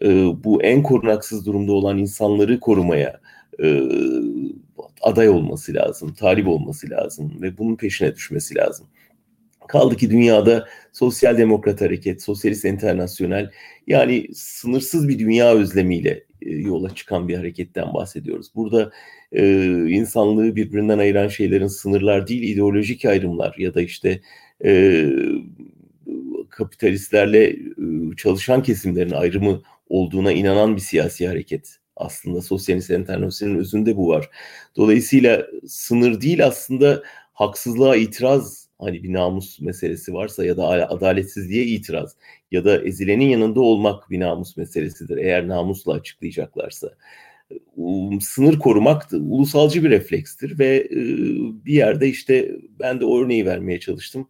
e, 0.03 0.09
bu 0.45 0.63
en 0.63 0.83
korunaksız 0.83 1.47
durumda 1.47 1.73
olan 1.73 1.99
insanları 1.99 2.61
korumaya 2.61 3.21
e, 3.63 3.83
aday 5.03 5.29
olması 5.29 5.75
lazım, 5.75 6.15
talip 6.15 6.49
olması 6.49 6.91
lazım 6.91 7.43
ve 7.43 7.59
bunun 7.59 7.77
peşine 7.77 8.15
düşmesi 8.15 8.55
lazım. 8.55 8.87
Kaldı 9.69 9.97
ki 9.97 10.11
dünyada 10.11 10.69
sosyal 10.93 11.39
demokrat 11.39 11.81
hareket, 11.81 12.23
sosyalist 12.23 12.65
internasyonel 12.65 13.51
yani 13.87 14.27
sınırsız 14.35 15.09
bir 15.09 15.19
dünya 15.19 15.55
özlemiyle 15.55 16.11
e, 16.11 16.28
yola 16.41 16.95
çıkan 16.95 17.29
bir 17.29 17.37
hareketten 17.37 17.95
bahsediyoruz. 17.95 18.51
Burada 18.55 18.91
e, 19.33 19.63
insanlığı 19.89 20.57
birbirinden 20.57 20.99
ayıran 20.99 21.29
şeylerin 21.29 21.67
sınırlar 21.67 22.29
değil, 22.29 22.43
ideolojik 22.43 23.05
ayrımlar 23.05 23.55
ya 23.59 23.75
da 23.75 23.81
işte 23.81 24.21
e, 24.65 25.05
kapitalistlerle 26.51 27.45
e, 27.49 27.57
çalışan 28.17 28.63
kesimlerin 28.63 29.11
ayrımı 29.11 29.63
olduğuna 29.89 30.33
inanan 30.33 30.77
bir 30.77 30.81
siyasi 30.81 31.29
hareket. 31.29 31.77
Aslında 31.97 32.43
sosyalist 32.43 32.91
internasyonelin 32.91 33.59
özünde 33.59 33.97
bu 33.97 34.09
var. 34.09 34.31
Dolayısıyla 34.77 35.47
sınır 35.67 36.21
değil 36.21 36.47
aslında 36.47 37.03
haksızlığa 37.33 37.97
itiraz 37.97 38.68
hani 38.79 39.03
bir 39.03 39.13
namus 39.13 39.61
meselesi 39.61 40.15
varsa 40.15 40.45
ya 40.45 40.57
da 40.57 40.69
adaletsizliğe 40.69 41.65
itiraz 41.65 42.17
ya 42.51 42.65
da 42.65 42.85
ezilenin 42.85 43.29
yanında 43.29 43.61
olmak 43.61 44.11
bir 44.11 44.21
namus 44.21 44.57
meselesidir 44.57 45.17
eğer 45.17 45.49
namusla 45.49 45.93
açıklayacaklarsa. 45.93 46.89
Sınır 48.21 48.59
korumak 48.59 49.13
da 49.13 49.17
ulusalcı 49.17 49.85
bir 49.85 49.91
reflekstir 49.91 50.59
ve 50.59 50.89
bir 51.67 51.73
yerde 51.73 52.09
işte 52.09 52.57
ben 52.81 53.01
de 53.01 53.05
örneği 53.05 53.47
vermeye 53.47 53.81
çalıştım 53.81 54.29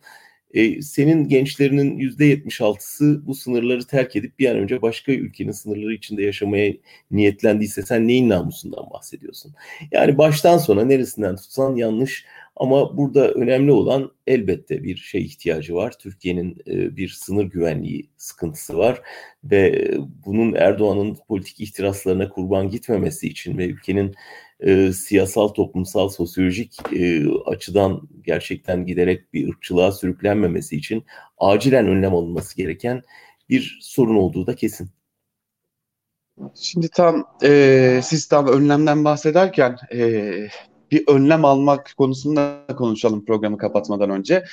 e, 0.55 0.83
senin 0.83 1.29
gençlerinin 1.29 1.99
yüzde 1.99 2.25
yetmiş 2.25 2.61
altısı 2.61 3.27
bu 3.27 3.35
sınırları 3.35 3.87
terk 3.87 4.17
edip 4.17 4.39
bir 4.39 4.51
an 4.51 4.57
önce 4.57 4.83
başka 4.83 5.13
ülkenin 5.13 5.53
sınırları 5.53 5.95
içinde 5.95 6.23
yaşamaya 6.23 6.73
niyetlendiyse 7.11 7.83
sen 7.83 8.09
neyin 8.09 8.29
namusundan 8.29 8.91
bahsediyorsun? 8.91 9.55
Yani 9.93 10.19
baştan 10.19 10.59
sona 10.59 10.85
neresinden 10.85 11.37
tutsan 11.37 11.77
yanlış 11.77 12.25
ama 12.59 12.97
burada 12.97 13.33
önemli 13.33 13.73
olan 13.73 14.13
elbette 14.27 14.83
bir 14.83 14.97
şey 14.97 15.25
ihtiyacı 15.25 15.75
var. 15.75 15.95
Türkiye'nin 15.99 16.57
e, 16.67 16.97
bir 16.97 17.09
sınır 17.09 17.45
güvenliği 17.45 18.11
sıkıntısı 18.17 18.79
var 18.79 19.03
ve 19.45 19.91
bunun 20.27 20.55
Erdoğan'ın 20.55 21.17
politik 21.29 21.61
ihtiraslarına 21.61 22.29
kurban 22.29 22.69
gitmemesi 22.71 23.29
için 23.29 23.59
ve 23.59 23.67
ülkenin 23.67 24.15
e, 24.61 24.93
siyasal, 24.93 25.49
toplumsal, 25.49 26.09
sosyolojik 26.09 26.77
e, 26.93 27.29
açıdan 27.47 28.09
gerçekten 28.23 28.87
giderek 28.87 29.33
bir 29.35 29.49
ırkçılığa 29.49 29.93
sürüklenmemesi 29.93 30.77
için 30.77 31.05
acilen 31.39 31.87
önlem 31.87 32.15
alınması 32.15 32.57
gereken 32.57 33.03
bir 33.49 33.79
sorun 33.83 34.17
olduğu 34.17 34.47
da 34.47 34.57
kesin. 34.57 34.91
Şimdi 36.55 36.89
tam 36.89 37.25
e, 37.43 38.01
siz 38.05 38.29
tam 38.29 38.49
önlemden 38.49 39.05
bahsederken 39.05 39.77
e, 39.93 40.33
bir 40.91 41.05
önlem 41.09 41.45
almak 41.45 41.95
konusunda 41.97 42.67
konuşalım 42.77 43.25
programı 43.25 43.59
kapatmadan 43.59 44.11
önce. 44.11 44.45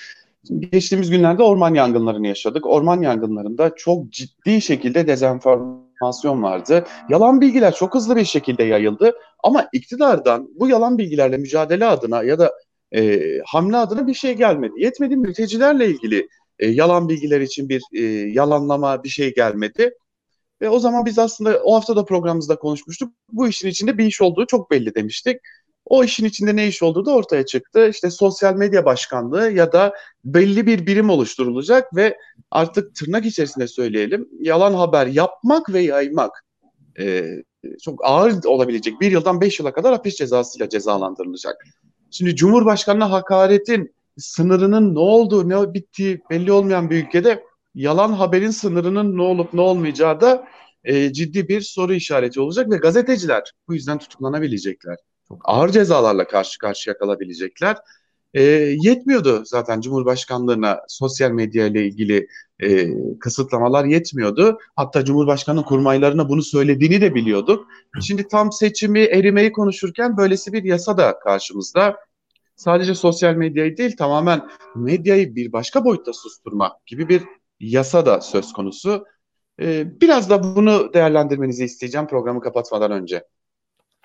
Geçtiğimiz 0.59 1.09
günlerde 1.09 1.43
orman 1.43 1.73
yangınlarını 1.73 2.27
yaşadık. 2.27 2.65
Orman 2.65 3.01
yangınlarında 3.01 3.75
çok 3.75 4.11
ciddi 4.11 4.61
şekilde 4.61 5.07
dezenformasyon 5.07 6.43
vardı. 6.43 6.85
Yalan 7.09 7.41
bilgiler 7.41 7.73
çok 7.73 7.95
hızlı 7.95 8.15
bir 8.15 8.25
şekilde 8.25 8.63
yayıldı. 8.63 9.13
Ama 9.43 9.67
iktidardan 9.73 10.49
bu 10.55 10.67
yalan 10.67 10.97
bilgilerle 10.97 11.37
mücadele 11.37 11.85
adına 11.85 12.23
ya 12.23 12.39
da 12.39 12.53
e, 12.95 13.21
hamle 13.45 13.77
adına 13.77 14.07
bir 14.07 14.13
şey 14.13 14.33
gelmedi. 14.33 14.73
Yetmedi 14.77 15.15
mültecilerle 15.15 15.87
ilgili 15.87 16.27
e, 16.59 16.67
yalan 16.67 17.09
bilgiler 17.09 17.41
için 17.41 17.69
bir 17.69 17.83
e, 17.93 18.01
yalanlama 18.29 19.03
bir 19.03 19.09
şey 19.09 19.33
gelmedi. 19.33 19.91
Ve 20.61 20.69
o 20.69 20.79
zaman 20.79 21.05
biz 21.05 21.19
aslında 21.19 21.61
o 21.63 21.75
hafta 21.75 21.95
da 21.95 22.05
programımızda 22.05 22.55
konuşmuştuk. 22.55 23.13
Bu 23.31 23.47
işin 23.47 23.67
içinde 23.67 23.97
bir 23.97 24.05
iş 24.05 24.21
olduğu 24.21 24.45
çok 24.45 24.71
belli 24.71 24.95
demiştik. 24.95 25.37
O 25.85 26.03
işin 26.03 26.25
içinde 26.25 26.55
ne 26.55 26.67
iş 26.67 26.83
olduğu 26.83 27.05
da 27.05 27.15
ortaya 27.15 27.45
çıktı. 27.45 27.87
İşte 27.89 28.11
sosyal 28.11 28.55
medya 28.55 28.85
başkanlığı 28.85 29.51
ya 29.51 29.71
da 29.71 29.93
belli 30.25 30.67
bir 30.67 30.87
birim 30.87 31.09
oluşturulacak 31.09 31.95
ve 31.95 32.17
artık 32.51 32.95
tırnak 32.95 33.25
içerisinde 33.25 33.67
söyleyelim 33.67 34.29
yalan 34.39 34.73
haber 34.73 35.07
yapmak 35.07 35.73
ve 35.73 35.79
yaymak 35.79 36.45
e, 36.99 37.25
çok 37.81 38.05
ağır 38.05 38.43
olabilecek 38.43 39.01
bir 39.01 39.11
yıldan 39.11 39.41
beş 39.41 39.59
yıla 39.59 39.73
kadar 39.73 39.93
hapis 39.93 40.15
cezasıyla 40.15 40.69
cezalandırılacak. 40.69 41.65
Şimdi 42.11 42.35
Cumhurbaşkanı'na 42.35 43.11
hakaretin 43.11 43.95
sınırının 44.17 44.95
ne 44.95 44.99
olduğu 44.99 45.49
ne 45.49 45.73
bittiği 45.73 46.21
belli 46.29 46.51
olmayan 46.51 46.89
bir 46.89 47.05
ülkede 47.05 47.43
yalan 47.75 48.13
haberin 48.13 48.49
sınırının 48.49 49.17
ne 49.17 49.21
olup 49.21 49.53
ne 49.53 49.61
olmayacağı 49.61 50.21
da 50.21 50.47
e, 50.83 51.13
ciddi 51.13 51.47
bir 51.47 51.61
soru 51.61 51.93
işareti 51.93 52.39
olacak 52.39 52.71
ve 52.71 52.77
gazeteciler 52.77 53.51
bu 53.67 53.73
yüzden 53.73 53.97
tutuklanabilecekler. 53.97 54.95
Çok 55.27 55.41
ağır 55.43 55.69
cezalarla 55.69 56.27
karşı 56.27 56.59
karşıya 56.59 56.97
kalabilecekler. 56.97 57.77
E, 58.33 58.41
yetmiyordu 58.81 59.43
zaten 59.45 59.81
Cumhurbaşkanlığına 59.81 60.81
sosyal 60.87 61.31
medya 61.31 61.65
ile 61.67 61.85
ilgili 61.85 62.27
e, 62.59 62.87
kısıtlamalar 63.19 63.85
yetmiyordu. 63.85 64.59
Hatta 64.75 65.05
Cumhurbaşkanı 65.05 65.65
kurmaylarına 65.65 66.29
bunu 66.29 66.41
söylediğini 66.41 67.01
de 67.01 67.15
biliyorduk. 67.15 67.67
Şimdi 68.01 68.27
tam 68.27 68.51
seçimi 68.51 68.99
erimeyi 68.99 69.51
konuşurken 69.51 70.17
böylesi 70.17 70.53
bir 70.53 70.63
yasa 70.63 70.97
da 70.97 71.19
karşımızda. 71.19 71.97
Sadece 72.55 72.95
sosyal 72.95 73.33
medyayı 73.35 73.77
değil 73.77 73.97
tamamen 73.97 74.49
medyayı 74.75 75.35
bir 75.35 75.51
başka 75.51 75.85
boyutta 75.85 76.13
susturma 76.13 76.79
gibi 76.85 77.09
bir 77.09 77.23
yasa 77.59 78.05
da 78.05 78.21
söz 78.21 78.53
konusu. 78.53 79.05
E, 79.61 80.01
biraz 80.01 80.29
da 80.29 80.43
bunu 80.43 80.93
değerlendirmenizi 80.93 81.65
isteyeceğim 81.65 82.07
programı 82.07 82.41
kapatmadan 82.41 82.91
önce. 82.91 83.23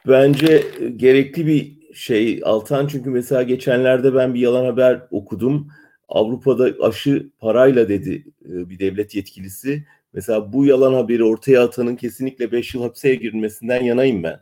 Bence 0.09 0.65
gerekli 0.97 1.47
bir 1.47 1.81
şey 1.95 2.41
Altan 2.45 2.87
çünkü 2.87 3.11
mesela 3.11 3.43
geçenlerde 3.43 4.15
ben 4.15 4.35
bir 4.35 4.41
yalan 4.41 4.65
haber 4.65 5.03
okudum. 5.11 5.69
Avrupa'da 6.09 6.87
aşı 6.87 7.31
parayla 7.39 7.89
dedi 7.89 8.25
e, 8.45 8.71
bir 8.71 8.79
devlet 8.79 9.15
yetkilisi. 9.15 9.85
Mesela 10.13 10.53
bu 10.53 10.67
yalan 10.67 10.95
haberi 10.95 11.25
ortaya 11.25 11.63
atanın 11.63 11.97
kesinlikle 11.97 12.53
5 12.53 12.75
yıl 12.75 12.83
hapse 12.83 13.15
girmesinden 13.15 13.83
yanayım 13.83 14.23
ben. 14.23 14.41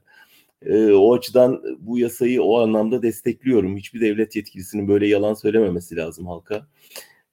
E, 0.66 0.92
o 0.92 1.14
açıdan 1.14 1.62
bu 1.78 1.98
yasayı 1.98 2.42
o 2.42 2.58
anlamda 2.60 3.02
destekliyorum. 3.02 3.76
Hiçbir 3.76 4.00
devlet 4.00 4.36
yetkilisinin 4.36 4.88
böyle 4.88 5.06
yalan 5.06 5.34
söylememesi 5.34 5.96
lazım 5.96 6.26
halka. 6.26 6.66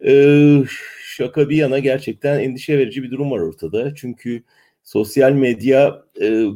E, 0.06 0.64
şaka 1.04 1.50
bir 1.50 1.58
yana 1.58 1.80
gerçekten 1.80 2.40
endişe 2.40 2.78
verici 2.78 3.04
bir 3.04 3.12
durum 3.12 3.32
var 3.32 3.40
ortada. 3.40 3.96
Çünkü 3.96 4.44
sosyal 4.84 5.32
medya 5.32 6.04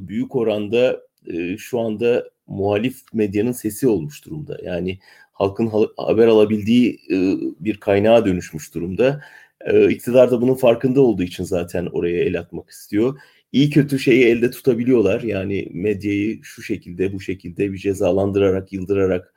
büyük 0.08 0.36
oranda 0.36 1.09
şu 1.58 1.80
anda 1.80 2.30
muhalif 2.48 3.02
medyanın 3.14 3.52
sesi 3.52 3.88
olmuş 3.88 4.26
durumda. 4.26 4.58
Yani 4.64 5.00
halkın 5.34 5.72
haber 5.98 6.28
alabildiği 6.28 7.00
e, 7.12 7.16
bir 7.60 7.78
kaynağa 7.80 8.26
dönüşmüş 8.26 8.76
durumda. 8.76 9.22
E, 9.66 9.90
iktidar 9.90 10.32
da 10.32 10.42
bunun 10.42 10.56
farkında 10.56 11.02
olduğu 11.02 11.24
için 11.24 11.44
zaten 11.44 11.86
oraya 11.86 12.24
el 12.24 12.40
atmak 12.40 12.70
istiyor. 12.70 13.20
İyi 13.52 13.70
kötü 13.70 14.00
şeyi 14.00 14.26
elde 14.26 14.52
tutabiliyorlar. 14.52 15.22
Yani 15.22 15.68
medyayı 15.74 16.40
şu 16.44 16.62
şekilde 16.62 17.14
bu 17.14 17.20
şekilde 17.20 17.74
bir 17.74 17.78
cezalandırarak, 17.78 18.74
yıldırarak, 18.74 19.34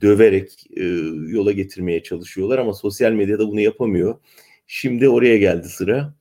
döverek 0.00 0.66
e, 0.76 0.84
yola 1.28 1.52
getirmeye 1.52 2.02
çalışıyorlar 2.02 2.58
ama 2.58 2.74
sosyal 2.74 3.12
medyada 3.12 3.48
bunu 3.48 3.60
yapamıyor. 3.60 4.18
Şimdi 4.66 5.08
oraya 5.08 5.38
geldi 5.38 5.68
sıra. 5.68 6.14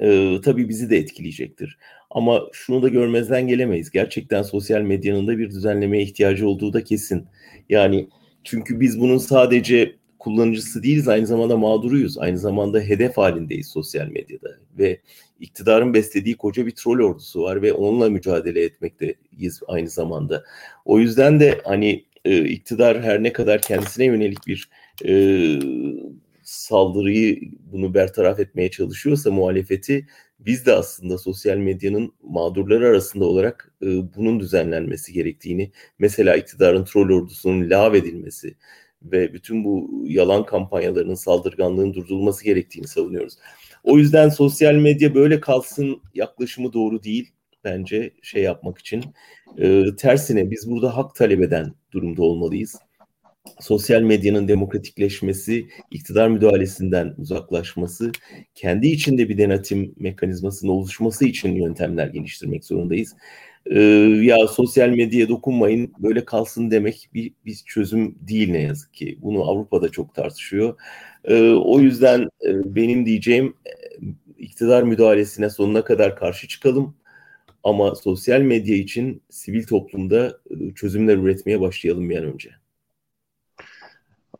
E, 0.00 0.38
tabii 0.44 0.68
bizi 0.68 0.90
de 0.90 0.96
etkileyecektir. 0.98 1.78
Ama 2.10 2.42
şunu 2.52 2.82
da 2.82 2.88
görmezden 2.88 3.48
gelemeyiz. 3.48 3.90
Gerçekten 3.90 4.42
sosyal 4.42 4.80
medyanın 4.80 5.26
da 5.26 5.38
bir 5.38 5.50
düzenlemeye 5.50 6.02
ihtiyacı 6.02 6.48
olduğu 6.48 6.72
da 6.72 6.84
kesin. 6.84 7.26
Yani 7.68 8.08
çünkü 8.44 8.80
biz 8.80 9.00
bunun 9.00 9.18
sadece 9.18 9.94
kullanıcısı 10.18 10.82
değiliz 10.82 11.08
aynı 11.08 11.26
zamanda 11.26 11.56
mağduruyuz. 11.56 12.18
Aynı 12.18 12.38
zamanda 12.38 12.80
hedef 12.80 13.16
halindeyiz 13.16 13.68
sosyal 13.68 14.06
medyada 14.06 14.58
ve 14.78 15.00
iktidarın 15.40 15.94
beslediği 15.94 16.36
koca 16.36 16.66
bir 16.66 16.70
troll 16.70 17.00
ordusu 17.00 17.42
var 17.42 17.62
ve 17.62 17.72
onunla 17.72 18.10
mücadele 18.10 18.64
etmekteyiz 18.64 19.60
aynı 19.68 19.88
zamanda. 19.88 20.44
O 20.84 20.98
yüzden 20.98 21.40
de 21.40 21.60
hani 21.64 22.04
e, 22.24 22.44
iktidar 22.44 23.02
her 23.02 23.22
ne 23.22 23.32
kadar 23.32 23.60
kendisine 23.60 24.04
yönelik 24.04 24.46
bir 24.46 24.68
e, 25.04 25.12
saldırıyı 26.48 27.40
bunu 27.72 27.94
bertaraf 27.94 28.40
etmeye 28.40 28.70
çalışıyorsa 28.70 29.30
muhalefeti 29.30 30.06
biz 30.40 30.66
de 30.66 30.72
aslında 30.72 31.18
sosyal 31.18 31.56
medyanın 31.56 32.12
mağdurları 32.22 32.86
arasında 32.86 33.24
olarak 33.24 33.72
e, 33.82 33.86
bunun 34.16 34.40
düzenlenmesi 34.40 35.12
gerektiğini, 35.12 35.72
mesela 35.98 36.36
iktidarın 36.36 36.84
troll 36.84 37.10
ordusunun 37.10 37.70
lağvedilmesi 37.70 38.56
ve 39.02 39.32
bütün 39.32 39.64
bu 39.64 40.04
yalan 40.06 40.46
kampanyalarının 40.46 41.14
saldırganlığın 41.14 41.94
durdurulması 41.94 42.44
gerektiğini 42.44 42.86
savunuyoruz. 42.88 43.34
O 43.84 43.98
yüzden 43.98 44.28
sosyal 44.28 44.74
medya 44.74 45.14
böyle 45.14 45.40
kalsın 45.40 46.02
yaklaşımı 46.14 46.72
doğru 46.72 47.02
değil 47.02 47.32
bence 47.64 48.10
şey 48.22 48.42
yapmak 48.42 48.78
için. 48.78 49.04
E, 49.58 49.84
tersine 49.98 50.50
biz 50.50 50.70
burada 50.70 50.96
hak 50.96 51.14
talep 51.14 51.42
eden 51.42 51.74
durumda 51.92 52.22
olmalıyız. 52.22 52.76
Sosyal 53.60 54.02
medyanın 54.02 54.48
demokratikleşmesi, 54.48 55.68
iktidar 55.90 56.28
müdahalesinden 56.28 57.14
uzaklaşması, 57.18 58.12
kendi 58.54 58.88
içinde 58.88 59.28
bir 59.28 59.38
denetim 59.38 59.94
mekanizmasının 59.96 60.72
oluşması 60.72 61.24
için 61.24 61.54
yöntemler 61.54 62.06
geliştirmek 62.06 62.64
zorundayız. 62.64 63.16
Ee, 63.66 63.80
ya 64.22 64.48
sosyal 64.48 64.88
medyaya 64.88 65.28
dokunmayın 65.28 65.92
böyle 65.98 66.24
kalsın 66.24 66.70
demek 66.70 67.08
bir, 67.14 67.32
bir 67.46 67.54
çözüm 67.54 68.14
değil 68.20 68.50
ne 68.50 68.62
yazık 68.62 68.94
ki. 68.94 69.18
Bunu 69.22 69.50
Avrupa'da 69.50 69.88
çok 69.88 70.14
tartışıyor. 70.14 70.78
Ee, 71.24 71.50
o 71.50 71.80
yüzden 71.80 72.20
e, 72.22 72.74
benim 72.74 73.06
diyeceğim 73.06 73.54
e, 73.66 73.72
iktidar 74.38 74.82
müdahalesine 74.82 75.50
sonuna 75.50 75.84
kadar 75.84 76.16
karşı 76.16 76.48
çıkalım. 76.48 76.94
Ama 77.64 77.94
sosyal 77.94 78.40
medya 78.40 78.76
için 78.76 79.22
sivil 79.30 79.64
toplumda 79.66 80.38
e, 80.50 80.74
çözümler 80.74 81.16
üretmeye 81.16 81.60
başlayalım 81.60 82.10
bir 82.10 82.16
an 82.16 82.24
önce. 82.24 82.50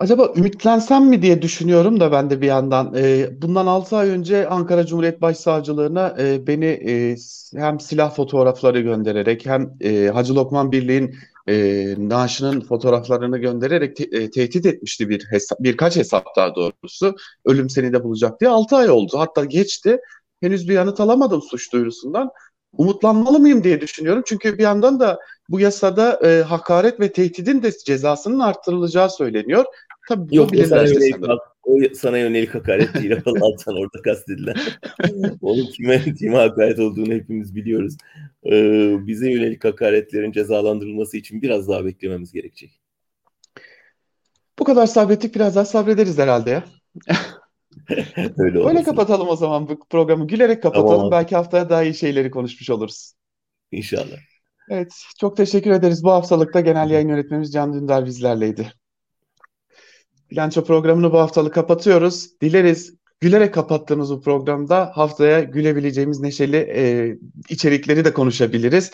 Acaba 0.00 0.32
ümitlensem 0.37 1.04
mi 1.06 1.22
diye 1.22 1.42
düşünüyorum 1.42 2.00
da 2.00 2.12
ben 2.12 2.30
de 2.30 2.40
bir 2.40 2.46
yandan. 2.46 2.94
E, 2.96 3.28
bundan 3.42 3.66
6 3.66 3.96
ay 3.96 4.08
önce 4.08 4.48
Ankara 4.48 4.87
Cumhuriyet 4.87 5.20
Başsavcılığına 5.22 6.16
e, 6.18 6.46
beni 6.46 6.64
e, 6.64 7.16
hem 7.56 7.80
silah 7.80 8.14
fotoğrafları 8.14 8.80
göndererek 8.80 9.46
hem 9.46 9.70
e, 9.80 10.06
Hacı 10.08 10.34
Lokman 10.34 10.72
Birliği'nin 10.72 11.16
e, 11.48 11.94
naaşının 11.98 12.61
fotoğraflarını 12.61 13.38
göndererek 13.38 13.96
te- 13.96 14.04
e, 14.04 14.30
tehdit 14.30 14.66
etmişti 14.66 15.08
bir 15.08 15.26
hesap, 15.30 15.61
birkaç 15.61 15.96
hesap 15.96 16.26
daha 16.37 16.54
doğrusu. 16.54 17.16
Ölüm 17.44 17.70
seni 17.70 17.92
de 17.92 18.04
bulacak 18.04 18.40
diye 18.40 18.50
6 18.50 18.76
ay 18.76 18.90
oldu. 18.90 19.18
Hatta 19.18 19.44
geçti. 19.44 19.98
Henüz 20.40 20.68
bir 20.68 20.74
yanıt 20.74 21.00
alamadım 21.00 21.42
suç 21.42 21.72
duyurusundan. 21.72 22.30
Umutlanmalı 22.72 23.38
mıyım 23.38 23.64
diye 23.64 23.80
düşünüyorum. 23.80 24.22
Çünkü 24.26 24.58
bir 24.58 24.62
yandan 24.62 25.00
da 25.00 25.18
bu 25.48 25.61
yasada 25.61 26.20
e, 26.24 26.42
hakaret 26.42 27.00
ve 27.00 27.12
tehdidin 27.12 27.62
de 27.62 27.72
cezasının 27.87 28.38
arttırılacağı 28.38 29.11
söyleniyor. 29.11 29.64
Tabii 30.08 30.36
Yok 30.36 30.50
o 30.54 30.64
sana, 30.64 30.82
yönelik, 30.82 31.16
o 31.62 31.78
sana 31.94 32.18
yönelik 32.18 32.54
hakaret 32.54 32.94
değil 32.94 33.12
Allah'tan 33.26 33.74
orada 33.76 34.02
kastedilen. 34.04 34.54
Onun 35.42 35.66
kime, 35.66 36.14
kime 36.14 36.36
hakaret 36.36 36.78
olduğunu 36.78 37.12
hepimiz 37.14 37.54
biliyoruz. 37.54 37.96
Ee, 38.46 38.96
bize 39.06 39.30
yönelik 39.30 39.64
hakaretlerin 39.64 40.32
cezalandırılması 40.32 41.16
için 41.16 41.42
biraz 41.42 41.68
daha 41.68 41.84
beklememiz 41.84 42.32
gerekecek. 42.32 42.80
Bu 44.58 44.64
kadar 44.64 44.86
sabrettik 44.86 45.34
biraz 45.34 45.56
daha 45.56 45.64
sabrederiz 45.64 46.18
herhalde 46.18 46.50
ya. 46.50 46.64
Öyle 48.38 48.58
Öyle 48.64 48.82
kapatalım 48.82 49.28
o 49.28 49.36
zaman 49.36 49.68
bu 49.68 49.78
programı. 49.90 50.26
Gülerek 50.26 50.62
kapatalım. 50.62 50.96
Tamam. 50.96 51.10
Belki 51.10 51.36
haftaya 51.36 51.70
daha 51.70 51.82
iyi 51.82 51.94
şeyleri 51.94 52.30
konuşmuş 52.30 52.70
oluruz. 52.70 53.12
İnşallah. 53.72 54.16
Evet, 54.70 54.92
çok 55.20 55.36
teşekkür 55.36 55.70
ederiz. 55.70 56.04
Bu 56.04 56.10
haftalıkta 56.10 56.60
genel 56.60 56.90
yayın 56.90 57.08
yönetmenimiz 57.08 57.52
Can 57.52 57.72
Dündar 57.72 58.06
bizlerleydi. 58.06 58.72
Bilanço 60.30 60.64
programını 60.64 61.12
bu 61.12 61.18
haftalık 61.18 61.54
kapatıyoruz. 61.54 62.40
Dileriz 62.40 62.94
gülerek 63.20 63.54
kapattığımız 63.54 64.10
bu 64.10 64.20
programda 64.20 64.90
haftaya 64.94 65.40
gülebileceğimiz 65.40 66.20
neşeli 66.20 66.56
e, 66.56 67.14
içerikleri 67.48 68.04
de 68.04 68.12
konuşabiliriz. 68.12 68.90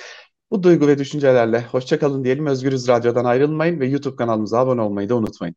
Bu 0.50 0.62
duygu 0.62 0.86
ve 0.86 0.98
düşüncelerle 0.98 1.62
hoşçakalın 1.62 2.24
diyelim. 2.24 2.46
Özgürüz 2.46 2.88
Radyo'dan 2.88 3.24
ayrılmayın 3.24 3.80
ve 3.80 3.86
YouTube 3.86 4.16
kanalımıza 4.16 4.58
abone 4.58 4.80
olmayı 4.80 5.08
da 5.08 5.16
unutmayın. 5.16 5.52